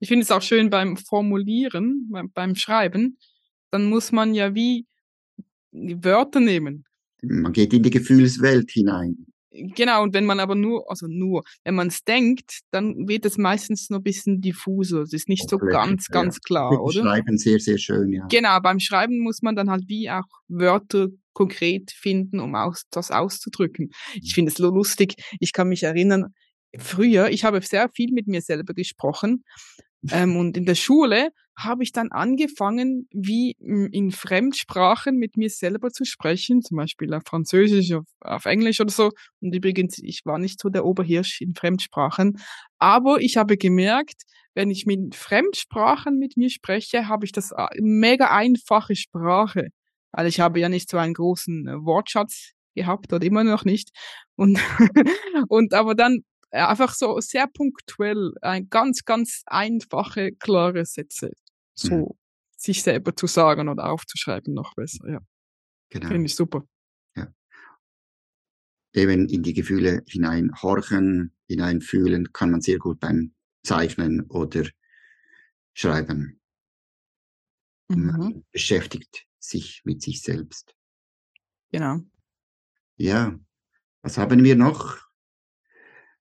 Ich 0.00 0.08
finde 0.08 0.22
es 0.22 0.30
auch 0.30 0.42
schön 0.42 0.70
beim 0.70 0.96
Formulieren, 0.96 2.08
beim, 2.10 2.30
beim 2.30 2.54
Schreiben, 2.54 3.18
dann 3.70 3.88
muss 3.88 4.12
man 4.12 4.34
ja 4.34 4.54
wie 4.54 4.86
Wörter 5.72 6.40
nehmen. 6.40 6.84
Man 7.22 7.52
geht 7.52 7.72
in 7.72 7.82
die 7.82 7.90
Gefühlswelt 7.90 8.70
hinein. 8.70 9.26
Genau, 9.50 10.02
und 10.02 10.14
wenn 10.14 10.26
man 10.26 10.40
aber 10.40 10.54
nur, 10.54 10.88
also 10.90 11.06
nur, 11.08 11.42
wenn 11.64 11.74
man 11.74 11.88
es 11.88 12.04
denkt, 12.04 12.60
dann 12.70 13.08
wird 13.08 13.24
es 13.24 13.38
meistens 13.38 13.90
noch 13.90 13.98
ein 13.98 14.02
bisschen 14.04 14.40
diffuser. 14.40 15.00
Es 15.02 15.12
ist 15.12 15.28
nicht 15.28 15.48
so 15.48 15.56
Oberflächlich, 15.56 15.88
ganz, 15.88 16.06
ja. 16.08 16.12
ganz 16.12 16.40
klar, 16.40 16.70
Das 16.70 16.80
oder? 16.80 17.02
Schreiben 17.02 17.38
sehr, 17.38 17.58
sehr 17.58 17.78
schön, 17.78 18.12
ja. 18.12 18.26
Genau, 18.28 18.60
beim 18.60 18.78
Schreiben 18.78 19.18
muss 19.20 19.42
man 19.42 19.56
dann 19.56 19.70
halt 19.70 19.88
wie 19.88 20.10
auch 20.10 20.26
Wörter 20.48 21.08
konkret 21.32 21.90
finden, 21.90 22.40
um 22.40 22.54
aus, 22.54 22.84
das 22.90 23.10
auszudrücken. 23.10 23.90
Ich 24.20 24.34
finde 24.34 24.50
es 24.50 24.58
so 24.58 24.70
lustig. 24.70 25.14
Ich 25.40 25.52
kann 25.52 25.68
mich 25.68 25.82
erinnern, 25.82 26.34
früher, 26.76 27.30
ich 27.30 27.44
habe 27.44 27.60
sehr 27.62 27.88
viel 27.88 28.12
mit 28.12 28.26
mir 28.26 28.42
selber 28.42 28.74
gesprochen. 28.74 29.44
Ähm, 30.10 30.36
und 30.36 30.56
in 30.56 30.66
der 30.66 30.74
Schule 30.74 31.30
habe 31.58 31.82
ich 31.82 31.90
dann 31.90 32.12
angefangen, 32.12 33.08
wie 33.10 33.56
in 33.58 34.12
Fremdsprachen 34.12 35.16
mit 35.16 35.36
mir 35.36 35.50
selber 35.50 35.90
zu 35.90 36.04
sprechen, 36.04 36.62
zum 36.62 36.76
Beispiel 36.76 37.12
auf 37.12 37.24
Französisch, 37.26 37.92
auf, 37.92 38.04
auf 38.20 38.44
Englisch 38.44 38.80
oder 38.80 38.92
so. 38.92 39.10
Und 39.40 39.54
übrigens, 39.54 39.98
ich 39.98 40.22
war 40.24 40.38
nicht 40.38 40.60
so 40.60 40.68
der 40.68 40.84
Oberhirsch 40.84 41.40
in 41.40 41.54
Fremdsprachen, 41.54 42.38
aber 42.78 43.20
ich 43.20 43.36
habe 43.36 43.56
gemerkt, 43.56 44.22
wenn 44.54 44.70
ich 44.70 44.86
mit 44.86 45.16
Fremdsprachen 45.16 46.16
mit 46.18 46.36
mir 46.36 46.48
spreche, 46.48 47.08
habe 47.08 47.24
ich 47.24 47.32
das 47.32 47.50
äh, 47.50 47.66
mega 47.80 48.30
einfache 48.30 48.94
Sprache, 48.94 49.68
weil 50.12 50.28
ich 50.28 50.38
habe 50.38 50.60
ja 50.60 50.68
nicht 50.68 50.88
so 50.88 50.96
einen 50.96 51.14
großen 51.14 51.66
äh, 51.66 51.84
Wortschatz 51.84 52.52
gehabt 52.76 53.12
oder 53.12 53.26
immer 53.26 53.42
noch 53.42 53.64
nicht. 53.64 53.90
Und, 54.36 54.60
und 55.48 55.74
aber 55.74 55.96
dann 55.96 56.20
äh, 56.50 56.60
einfach 56.60 56.94
so 56.94 57.18
sehr 57.18 57.48
punktuell, 57.48 58.32
ein 58.42 58.68
ganz, 58.70 59.04
ganz 59.04 59.42
einfache, 59.46 60.30
klare 60.38 60.84
Sätze 60.84 61.32
so 61.78 61.94
mhm. 61.94 62.18
sich 62.56 62.82
selber 62.82 63.14
zu 63.14 63.26
sagen 63.26 63.68
oder 63.68 63.90
aufzuschreiben 63.90 64.54
noch 64.54 64.74
besser, 64.74 65.08
ja. 65.08 65.20
Genau. 65.90 66.08
Finde 66.08 66.26
ich 66.26 66.34
super. 66.34 66.64
Ja. 67.16 67.32
Eben 68.92 69.28
in 69.28 69.42
die 69.42 69.54
Gefühle 69.54 70.02
hineinhorchen, 70.06 71.34
hineinfühlen, 71.46 72.32
kann 72.32 72.50
man 72.50 72.60
sehr 72.60 72.78
gut 72.78 73.00
beim 73.00 73.34
Zeichnen 73.62 74.22
oder 74.28 74.64
Schreiben. 75.72 76.40
Mhm. 77.88 78.06
Man 78.06 78.44
beschäftigt 78.52 79.26
sich 79.38 79.82
mit 79.84 80.02
sich 80.02 80.22
selbst. 80.22 80.74
Genau. 81.70 82.00
Ja, 82.96 83.38
was 84.02 84.18
haben 84.18 84.42
wir 84.42 84.56
noch? 84.56 84.98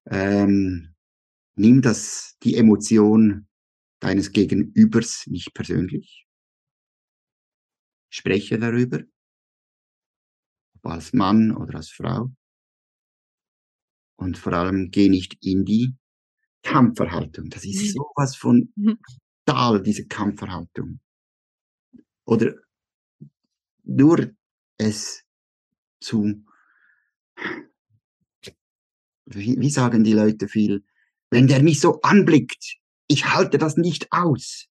Ähm, 0.06 0.96
nimm 1.56 1.82
das, 1.82 2.38
die 2.44 2.56
Emotion 2.56 3.47
deines 4.00 4.32
Gegenübers 4.32 5.26
nicht 5.28 5.54
persönlich. 5.54 6.26
Spreche 8.10 8.58
darüber, 8.58 9.02
ob 10.76 10.86
als 10.86 11.14
Mann 11.14 11.56
oder 11.56 11.76
als 11.76 11.90
Frau. 11.90 12.32
Und 14.18 14.38
vor 14.38 14.54
allem 14.54 14.90
geh 14.90 15.10
nicht 15.10 15.38
in 15.44 15.66
die 15.66 15.96
Kampfverhaltung. 16.64 17.50
Das 17.50 17.66
ist 17.66 17.82
mhm. 17.82 18.00
sowas 18.00 18.36
von 18.36 18.74
total, 19.46 19.80
mhm. 19.80 19.84
diese 19.84 20.08
Kampfverhaltung. 20.08 21.00
Oder 22.26 22.56
nur 23.84 24.32
es 24.78 25.24
zu, 26.02 26.44
wie, 29.26 29.60
wie 29.60 29.70
sagen 29.70 30.04
die 30.04 30.14
Leute 30.14 30.48
viel, 30.48 30.84
wenn 31.30 31.48
der 31.48 31.64
mich 31.64 31.80
so 31.80 32.02
anblickt, 32.02 32.78
ich 33.08 33.26
halte 33.26 33.58
das 33.58 33.78
nicht 33.78 34.12
aus. 34.12 34.68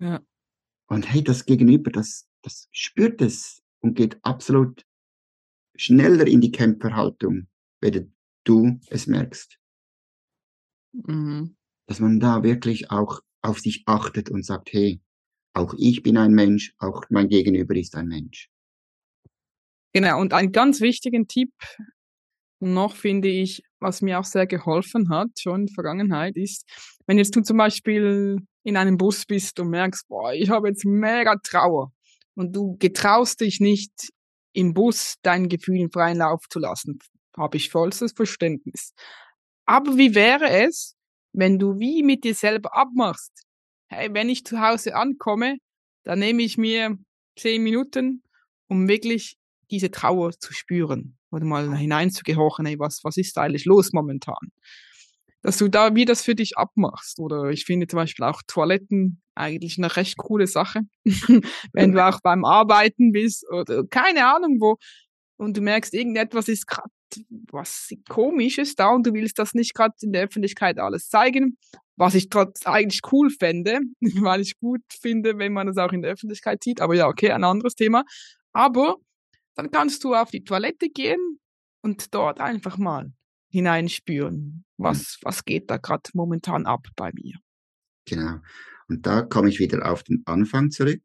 Ja. 0.00 0.20
Und 0.88 1.12
hey, 1.12 1.22
das 1.22 1.44
Gegenüber, 1.46 1.90
das, 1.90 2.28
das 2.42 2.68
spürt 2.72 3.20
es 3.20 3.62
und 3.80 3.94
geht 3.94 4.18
absolut 4.24 4.84
schneller 5.76 6.26
in 6.26 6.40
die 6.40 6.50
Kämpferhaltung, 6.50 7.48
wenn 7.80 8.12
du 8.44 8.80
es 8.88 9.06
merkst. 9.06 9.58
Mhm. 10.92 11.56
Dass 11.86 12.00
man 12.00 12.20
da 12.20 12.42
wirklich 12.42 12.90
auch 12.90 13.20
auf 13.42 13.60
sich 13.60 13.84
achtet 13.86 14.30
und 14.30 14.44
sagt, 14.44 14.72
hey, 14.72 15.00
auch 15.54 15.74
ich 15.78 16.02
bin 16.02 16.16
ein 16.16 16.32
Mensch, 16.32 16.74
auch 16.78 17.04
mein 17.10 17.28
Gegenüber 17.28 17.74
ist 17.74 17.94
ein 17.94 18.08
Mensch. 18.08 18.50
Genau, 19.92 20.20
und 20.20 20.32
einen 20.32 20.52
ganz 20.52 20.80
wichtigen 20.80 21.26
Tipp 21.26 21.52
noch 22.60 22.94
finde 22.94 23.28
ich, 23.28 23.62
was 23.80 24.02
mir 24.02 24.20
auch 24.20 24.24
sehr 24.24 24.46
geholfen 24.46 25.08
hat, 25.10 25.28
schon 25.38 25.62
in 25.62 25.66
der 25.66 25.74
Vergangenheit, 25.74 26.36
ist, 26.36 26.64
wenn 27.06 27.18
jetzt 27.18 27.34
du 27.34 27.42
zum 27.42 27.56
Beispiel 27.56 28.38
in 28.62 28.76
einem 28.76 28.96
Bus 28.96 29.24
bist 29.26 29.58
und 29.58 29.70
merkst, 29.70 30.06
boah, 30.08 30.32
ich 30.32 30.50
habe 30.50 30.68
jetzt 30.68 30.84
mega 30.84 31.36
Trauer 31.42 31.92
und 32.34 32.54
du 32.54 32.76
getraust 32.78 33.40
dich 33.40 33.60
nicht 33.60 33.92
im 34.52 34.74
Bus 34.74 35.16
deinen 35.22 35.48
Gefühlen 35.48 35.90
freien 35.90 36.18
Lauf 36.18 36.42
zu 36.48 36.58
lassen, 36.58 36.98
habe 37.36 37.56
ich 37.56 37.70
vollstes 37.70 38.12
Verständnis. 38.12 38.92
Aber 39.64 39.96
wie 39.96 40.14
wäre 40.14 40.50
es, 40.50 40.96
wenn 41.32 41.58
du 41.58 41.78
wie 41.78 42.02
mit 42.02 42.24
dir 42.24 42.34
selber 42.34 42.76
abmachst? 42.76 43.44
Hey, 43.88 44.08
wenn 44.12 44.28
ich 44.28 44.44
zu 44.44 44.60
Hause 44.60 44.94
ankomme, 44.94 45.56
dann 46.04 46.18
nehme 46.18 46.42
ich 46.42 46.58
mir 46.58 46.96
zehn 47.36 47.62
Minuten, 47.62 48.22
um 48.68 48.88
wirklich 48.88 49.36
diese 49.70 49.90
Trauer 49.90 50.32
zu 50.32 50.52
spüren 50.52 51.18
oder 51.30 51.44
mal 51.44 51.76
hineinzugehorchen, 51.76 52.66
ey, 52.66 52.78
was, 52.78 53.00
was 53.04 53.16
ist 53.16 53.36
da 53.36 53.42
eigentlich 53.42 53.64
los 53.64 53.92
momentan? 53.92 54.52
Dass 55.42 55.56
du 55.56 55.68
da 55.68 55.94
wie 55.94 56.04
das 56.04 56.22
für 56.22 56.34
dich 56.34 56.58
abmachst. 56.58 57.18
Oder 57.18 57.50
ich 57.50 57.64
finde 57.64 57.86
zum 57.86 57.98
Beispiel 57.98 58.26
auch 58.26 58.42
Toiletten 58.46 59.22
eigentlich 59.34 59.78
eine 59.78 59.96
recht 59.96 60.18
coole 60.18 60.46
Sache. 60.46 60.80
Wenn 61.72 61.92
du 61.92 62.04
auch 62.06 62.20
beim 62.22 62.44
Arbeiten 62.44 63.12
bist 63.12 63.46
oder 63.50 63.84
keine 63.88 64.26
Ahnung 64.26 64.58
wo 64.60 64.76
und 65.36 65.56
du 65.56 65.62
merkst, 65.62 65.94
irgendetwas 65.94 66.48
ist 66.48 66.66
gerade 66.66 66.90
was 67.50 67.90
komisches 68.08 68.74
da 68.74 68.90
und 68.90 69.06
du 69.06 69.12
willst 69.14 69.38
das 69.38 69.54
nicht 69.54 69.74
gerade 69.74 69.94
in 70.02 70.12
der 70.12 70.24
Öffentlichkeit 70.24 70.78
alles 70.78 71.08
zeigen, 71.08 71.56
was 71.96 72.14
ich 72.14 72.28
trotz 72.28 72.66
eigentlich 72.66 73.00
cool 73.12 73.30
fände, 73.30 73.80
weil 74.00 74.40
ich 74.40 74.58
gut 74.58 74.82
finde, 74.88 75.38
wenn 75.38 75.52
man 75.52 75.66
das 75.66 75.76
auch 75.76 75.92
in 75.92 76.02
der 76.02 76.12
Öffentlichkeit 76.12 76.62
sieht. 76.62 76.80
Aber 76.80 76.94
ja, 76.94 77.08
okay, 77.08 77.30
ein 77.30 77.44
anderes 77.44 77.74
Thema. 77.74 78.04
Aber 78.52 78.96
dann 79.54 79.70
kannst 79.70 80.04
du 80.04 80.14
auf 80.14 80.30
die 80.30 80.44
Toilette 80.44 80.88
gehen 80.88 81.40
und 81.82 82.14
dort 82.14 82.40
einfach 82.40 82.78
mal 82.78 83.12
hineinspüren, 83.50 84.64
was, 84.76 85.18
was 85.22 85.44
geht 85.44 85.70
da 85.70 85.76
gerade 85.76 86.10
momentan 86.14 86.66
ab 86.66 86.86
bei 86.96 87.10
mir. 87.14 87.36
Genau. 88.06 88.38
Und 88.88 89.06
da 89.06 89.22
komme 89.22 89.48
ich 89.48 89.58
wieder 89.58 89.90
auf 89.90 90.02
den 90.02 90.22
Anfang 90.26 90.70
zurück. 90.70 91.04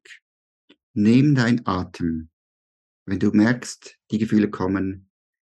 Nimm 0.94 1.36
dein 1.36 1.66
Atem. 1.66 2.30
Wenn 3.06 3.20
du 3.20 3.32
merkst, 3.32 3.98
die 4.12 4.18
Gefühle 4.18 4.50
kommen, 4.50 5.12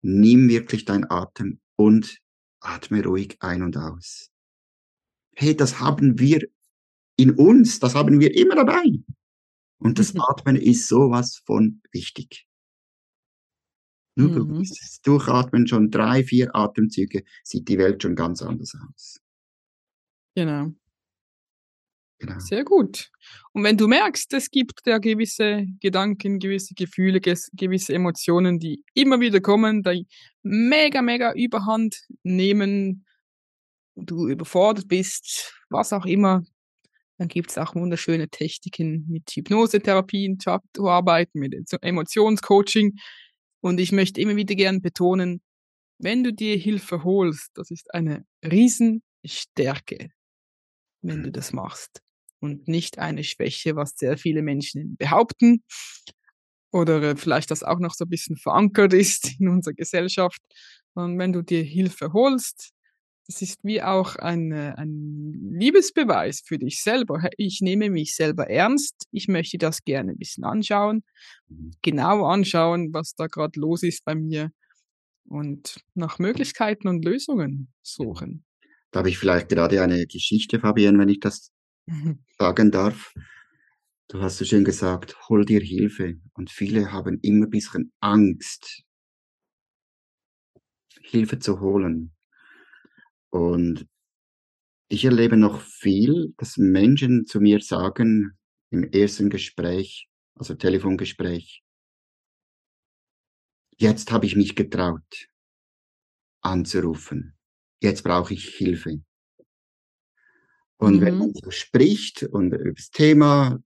nimm 0.03 0.49
wirklich 0.49 0.85
dein 0.85 1.09
Atem 1.11 1.61
und 1.77 2.19
atme 2.61 3.05
ruhig 3.05 3.37
ein 3.41 3.63
und 3.63 3.77
aus. 3.77 4.31
Hey, 5.35 5.57
das 5.57 5.79
haben 5.79 6.19
wir 6.19 6.49
in 7.17 7.33
uns, 7.33 7.79
das 7.79 7.95
haben 7.95 8.21
wir 8.21 8.35
immer 8.35 8.57
dabei. 8.57 8.85
Und 9.79 9.99
das 9.99 10.15
Atmen 10.17 10.57
ist 10.57 10.89
sowas 10.89 11.43
von 11.45 11.83
wichtig. 11.93 12.46
Nur 14.17 14.47
mhm. 14.47 14.59
das 14.59 15.01
Durchatmen 15.03 15.67
schon 15.67 15.91
drei, 15.91 16.25
vier 16.25 16.55
Atemzüge, 16.55 17.23
sieht 17.45 17.69
die 17.69 17.79
Welt 17.79 18.03
schon 18.03 18.17
ganz 18.17 18.43
anders 18.43 18.73
aus. 18.89 19.21
Genau. 20.35 20.73
Genau. 22.19 22.39
Sehr 22.39 22.65
gut. 22.65 23.11
Und 23.53 23.63
wenn 23.63 23.77
du 23.77 23.89
merkst, 23.89 24.33
es 24.33 24.51
gibt 24.51 24.81
ja 24.87 24.97
gewisse 24.97 25.67
Gedanken, 25.81 26.39
gewisse 26.39 26.73
Gefühle, 26.75 27.21
gewisse 27.21 27.93
Emotionen, 27.93 28.59
die 28.59 28.83
immer 28.95 29.21
wieder 29.21 29.41
kommen, 29.41 29.83
die 29.83 30.07
mega, 30.43 31.03
mega 31.03 31.35
überhand 31.35 32.01
nehmen, 32.23 33.05
du 33.97 34.29
überfordert 34.29 34.89
bist, 34.89 35.55
was 35.69 35.93
auch 35.93 36.07
immer, 36.07 36.43
dann 37.19 37.29
gibt 37.29 37.51
es 37.51 37.59
auch 37.59 37.75
wunderschöne 37.75 38.29
Techniken 38.29 39.07
mit 39.09 39.31
Hypnosetherapien 39.31 40.39
zu 40.39 40.59
arbeiten, 40.89 41.39
mit 41.39 41.55
Emotionscoaching, 41.83 42.97
und 43.61 43.81
ich 43.81 43.93
möchte 43.93 44.21
immer 44.21 44.37
wieder 44.37 44.55
gern 44.55 44.81
betonen, 44.83 45.41
wenn 45.99 46.23
du 46.23 46.33
dir 46.33 46.57
Hilfe 46.57 47.05
holst, 47.05 47.51
das 47.55 47.71
ist 47.71 47.93
eine 47.95 48.25
Riesenstärke, 48.45 50.11
wenn 51.03 51.23
du 51.23 51.33
das 51.33 51.53
machst. 51.53 52.03
Und 52.41 52.69
nicht 52.69 52.99
eine 52.99 53.25
Schwäche, 53.25 53.77
was 53.77 53.97
sehr 53.97 54.19
viele 54.19 54.43
Menschen 54.43 54.97
behaupten. 54.97 55.65
Oder 56.71 57.17
vielleicht 57.17 57.51
das 57.51 57.63
auch 57.63 57.79
noch 57.79 57.95
so 57.95 58.05
ein 58.05 58.11
bisschen 58.11 58.37
verankert 58.37 58.93
ist 58.93 59.31
in 59.41 59.49
unserer 59.49 59.75
Gesellschaft. 59.75 60.41
Und 60.95 61.19
wenn 61.19 61.33
du 61.33 61.43
dir 61.43 61.63
Hilfe 61.63 62.13
holst, 62.13 62.73
das 63.27 63.43
ist 63.43 63.65
wie 63.65 63.83
auch 63.83 64.17
ein, 64.17 64.53
ein 64.53 65.33
Liebesbeweis 65.59 66.43
für 66.45 66.59
dich 66.59 66.83
selber. 66.83 67.29
Ich 67.37 67.61
nehme 67.61 67.91
mich 67.91 68.15
selber 68.15 68.49
ernst. 68.49 69.07
Ich 69.11 69.27
möchte 69.27 69.59
das 69.59 69.85
gerne 69.85 70.13
ein 70.13 70.19
bisschen 70.19 70.45
anschauen, 70.45 71.03
mhm. 71.49 71.73
genau 71.83 72.25
anschauen, 72.25 72.93
was 72.93 73.15
da 73.15 73.27
gerade 73.27 73.59
los 73.59 73.83
ist 73.83 74.05
bei 74.05 74.15
mir 74.15 74.51
und 75.25 75.81
nach 75.95 76.19
Möglichkeiten 76.19 76.89
und 76.89 77.05
Lösungen 77.05 77.73
suchen. 77.83 78.45
Da 78.93 79.01
habe 79.01 79.11
ich 79.11 79.19
vielleicht 79.19 79.49
gerade 79.49 79.83
eine 79.83 80.07
Geschichte, 80.07 80.61
Fabian, 80.61 80.99
wenn 80.99 81.09
ich 81.09 81.21
das 81.21 81.51
sagen 82.39 82.71
darf. 82.71 83.13
Du 84.09 84.21
hast 84.21 84.39
so 84.39 84.45
schön 84.45 84.65
gesagt, 84.65 85.29
hol 85.29 85.45
dir 85.45 85.61
Hilfe. 85.61 86.15
Und 86.35 86.51
viele 86.51 86.93
haben 86.93 87.19
immer 87.23 87.47
ein 87.47 87.51
bisschen 87.51 87.93
Angst, 87.99 88.85
Hilfe 91.03 91.41
zu 91.41 91.61
holen. 91.61 92.16
Und 93.31 93.87
ich 94.89 95.05
erlebe 95.05 95.37
noch 95.37 95.61
viel, 95.61 96.35
dass 96.37 96.57
Menschen 96.57 97.27
zu 97.27 97.41
mir 97.41 97.61
sagen 97.61 98.39
im 98.71 98.85
ersten 98.85 99.31
Gespräch, 99.31 100.09
also 100.35 100.55
Telefongespräch, 100.55 101.63
jetzt 103.79 104.13
habe 104.13 104.27
ich 104.27 104.37
mich 104.37 104.55
getraut 104.55 105.29
anzurufen. 106.41 107.35
Jetzt 107.83 108.03
brauche 108.03 108.35
ich 108.35 108.49
Hilfe. 108.57 109.03
Und 110.79 110.97
mhm. 110.97 111.01
wenn 111.01 111.19
man 111.19 111.33
so 111.35 111.51
spricht 111.51 112.23
und 112.23 112.53
über 112.53 112.73
das 112.73 112.91
Thema, 112.91 113.59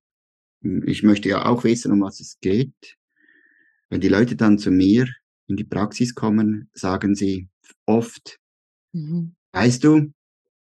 ich 0.62 1.02
möchte 1.02 1.28
ja 1.28 1.46
auch 1.46 1.64
wissen, 1.64 1.92
um 1.92 2.00
was 2.00 2.20
es 2.20 2.38
geht, 2.40 2.96
wenn 3.88 4.00
die 4.00 4.08
Leute 4.08 4.36
dann 4.36 4.58
zu 4.58 4.70
mir 4.70 5.08
in 5.48 5.56
die 5.56 5.64
Praxis 5.64 6.14
kommen, 6.14 6.70
sagen 6.72 7.14
sie 7.14 7.48
oft, 7.86 8.38
mhm. 8.92 9.34
Weißt 9.52 9.84
du, 9.84 10.12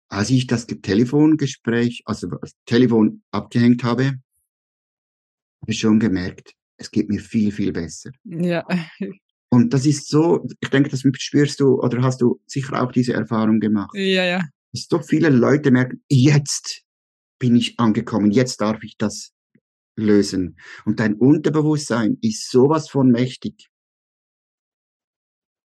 als 0.09 0.29
ich 0.29 0.47
das 0.47 0.67
Telefongespräch, 0.67 2.03
also 2.05 2.27
das 2.27 2.53
Telefon 2.65 3.23
abgehängt 3.31 3.83
habe, 3.83 4.05
habe 4.05 5.71
ich 5.71 5.79
schon 5.79 5.99
gemerkt, 5.99 6.53
es 6.77 6.91
geht 6.91 7.09
mir 7.09 7.19
viel, 7.19 7.51
viel 7.51 7.71
besser. 7.71 8.11
Ja. 8.23 8.65
Und 9.49 9.73
das 9.73 9.85
ist 9.85 10.09
so, 10.09 10.45
ich 10.59 10.69
denke, 10.69 10.89
das 10.89 11.03
spürst 11.17 11.59
du 11.59 11.81
oder 11.81 12.01
hast 12.01 12.21
du 12.21 12.41
sicher 12.45 12.81
auch 12.81 12.91
diese 12.91 13.13
Erfahrung 13.13 13.59
gemacht. 13.59 13.95
Ja, 13.95 14.25
ja. 14.25 14.41
Dass 14.73 14.87
so 14.89 14.99
viele 14.99 15.29
Leute 15.29 15.71
merken, 15.71 16.03
jetzt 16.09 16.83
bin 17.39 17.55
ich 17.55 17.79
angekommen, 17.79 18.31
jetzt 18.31 18.61
darf 18.61 18.83
ich 18.83 18.97
das 18.97 19.33
lösen. 19.97 20.57
Und 20.85 20.99
dein 20.99 21.15
Unterbewusstsein 21.15 22.17
ist 22.21 22.51
sowas 22.51 22.89
von 22.89 23.11
mächtig. 23.11 23.69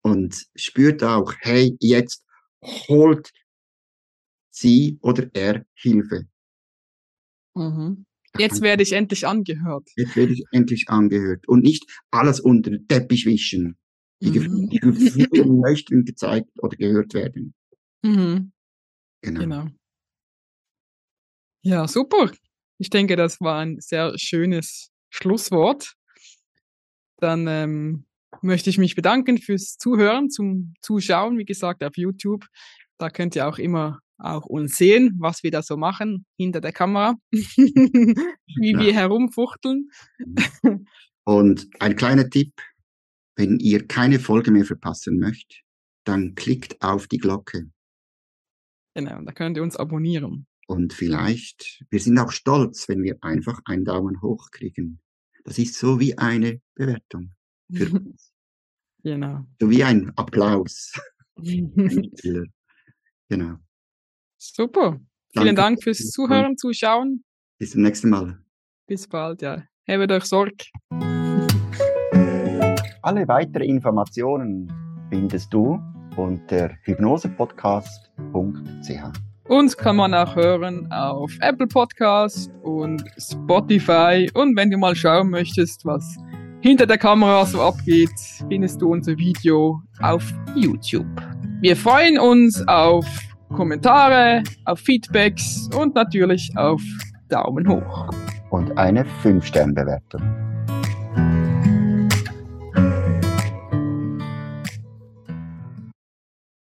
Und 0.03 0.47
spürt 0.55 1.03
auch, 1.03 1.35
hey, 1.41 1.77
jetzt 1.81 2.25
holt 2.63 3.31
sie 4.51 4.99
oder 5.03 5.31
er 5.35 5.65
Hilfe. 5.75 6.27
Mhm. 7.55 8.07
Jetzt 8.39 8.61
werde 8.61 8.83
ich 8.83 8.93
endlich 8.93 9.27
angehört. 9.27 9.89
Jetzt 9.97 10.17
werde 10.17 10.33
ich 10.33 10.45
endlich 10.53 10.89
angehört. 10.89 11.49
Und 11.49 11.63
nicht 11.63 11.85
alles 12.11 12.39
unter 12.41 12.71
den 12.71 12.87
Teppich 12.87 13.27
wischen. 13.27 13.77
Die 14.23 14.39
mhm. 14.39 14.69
Gefühle 14.69 15.47
möchten 15.47 16.05
gezeigt 16.05 16.51
oder 16.59 16.77
gehört 16.77 17.15
werden. 17.15 17.55
Mhm. 18.03 18.53
Genau. 19.23 19.41
genau. 19.41 19.67
Ja, 21.63 21.89
super. 21.89 22.31
Ich 22.79 22.89
denke, 22.89 23.17
das 23.17 23.41
war 23.41 23.59
ein 23.59 23.81
sehr 23.81 24.17
schönes 24.17 24.91
Schlusswort. 25.11 25.95
Dann 27.19 27.47
ähm, 27.47 28.07
möchte 28.43 28.71
ich 28.71 28.79
mich 28.79 28.95
bedanken 28.95 29.39
fürs 29.39 29.77
Zuhören, 29.77 30.31
zum 30.31 30.75
Zuschauen, 30.81 31.39
wie 31.39 31.45
gesagt, 31.45 31.83
auf 31.85 31.97
YouTube. 31.97 32.47
Da 32.99 33.11
könnt 33.11 33.37
ihr 33.37 33.49
auch 33.49 33.59
immer 33.59 34.01
auch 34.19 34.45
uns 34.45 34.77
sehen, 34.77 35.17
was 35.19 35.43
wir 35.43 35.51
da 35.51 35.63
so 35.63 35.77
machen 35.77 36.27
hinter 36.37 36.61
der 36.61 36.73
Kamera, 36.73 37.15
wie 37.33 38.73
ja. 38.73 38.79
wir 38.79 38.95
herumfuchteln. 38.95 39.89
Und 41.25 41.69
ein 41.81 41.97
kleiner 41.97 42.29
Tipp, 42.29 42.61
wenn 43.37 43.59
ihr 43.59 43.87
keine 43.87 44.19
Folge 44.19 44.51
mehr 44.51 44.65
verpassen 44.65 45.19
möchtet, 45.19 45.63
dann 46.05 46.35
klickt 46.35 46.83
auf 46.83 47.07
die 47.09 47.19
Glocke. 47.19 47.71
Genau, 48.95 49.23
da 49.23 49.33
könnt 49.33 49.57
ihr 49.57 49.63
uns 49.63 49.77
abonnieren. 49.77 50.47
Und 50.67 50.93
vielleicht, 50.93 51.85
wir 51.91 52.01
sind 52.01 52.19
auch 52.19 52.33
stolz, 52.33 52.89
wenn 52.89 53.03
wir 53.03 53.19
einfach 53.23 53.61
einen 53.65 53.85
Daumen 53.85 54.21
hoch 54.21 54.51
kriegen. 54.51 55.01
Das 55.45 55.59
ist 55.59 55.75
so 55.75 55.99
wie 55.99 56.19
eine 56.19 56.61
Bewertung 56.75 57.35
für 57.73 57.91
uns. 57.91 58.33
genau. 59.03 59.45
So 59.61 59.71
wie 59.71 59.85
ein 59.85 60.13
Applaus. 60.17 60.93
genau. 63.29 63.57
Super. 64.37 65.01
Danke. 65.33 65.33
Vielen 65.33 65.57
Dank 65.57 65.83
fürs 65.83 66.11
Zuhören, 66.11 66.57
Zuschauen. 66.57 67.25
Bis 67.59 67.73
zum 67.73 67.83
nächsten 67.83 68.11
Mal. 68.11 68.43
Bis 68.87 69.07
bald, 69.07 69.43
ja. 69.43 69.63
Hebt 69.85 70.11
euch 70.11 70.25
Sorge. 70.25 70.65
Alle 73.03 73.27
weiteren 73.29 73.69
Informationen 73.69 74.73
findest 75.09 75.55
du 75.55 75.81
unter 76.17 76.71
hypnosepodcast.ch. 76.83 79.49
Uns 79.49 79.77
kann 79.77 79.97
man 79.97 80.15
auch 80.15 80.37
hören 80.37 80.91
auf 80.93 81.37
Apple 81.41 81.67
Podcast 81.67 82.53
und 82.63 83.03
Spotify. 83.19 84.31
Und 84.35 84.57
wenn 84.57 84.71
du 84.71 84.79
mal 84.79 84.95
schauen 84.95 85.31
möchtest, 85.31 85.85
was 85.85 86.17
hinter 86.61 86.87
der 86.87 86.99
Kamera 86.99 87.45
so 87.47 87.61
abgeht, 87.63 88.11
findest 88.49 88.81
du 88.81 88.93
unser 88.93 89.17
Video 89.17 89.81
auf 90.01 90.25
YouTube. 90.55 91.07
Wir 91.61 91.77
freuen 91.77 92.19
uns 92.19 92.67
auf 92.69 93.07
Kommentare, 93.51 94.43
auf 94.65 94.79
Feedbacks 94.81 95.69
und 95.77 95.95
natürlich 95.95 96.51
auf 96.57 96.83
Daumen 97.29 97.69
hoch. 97.69 98.11
Und 98.51 98.77
eine 98.79 99.05
5-Sterne-Bewertung. 99.23 100.23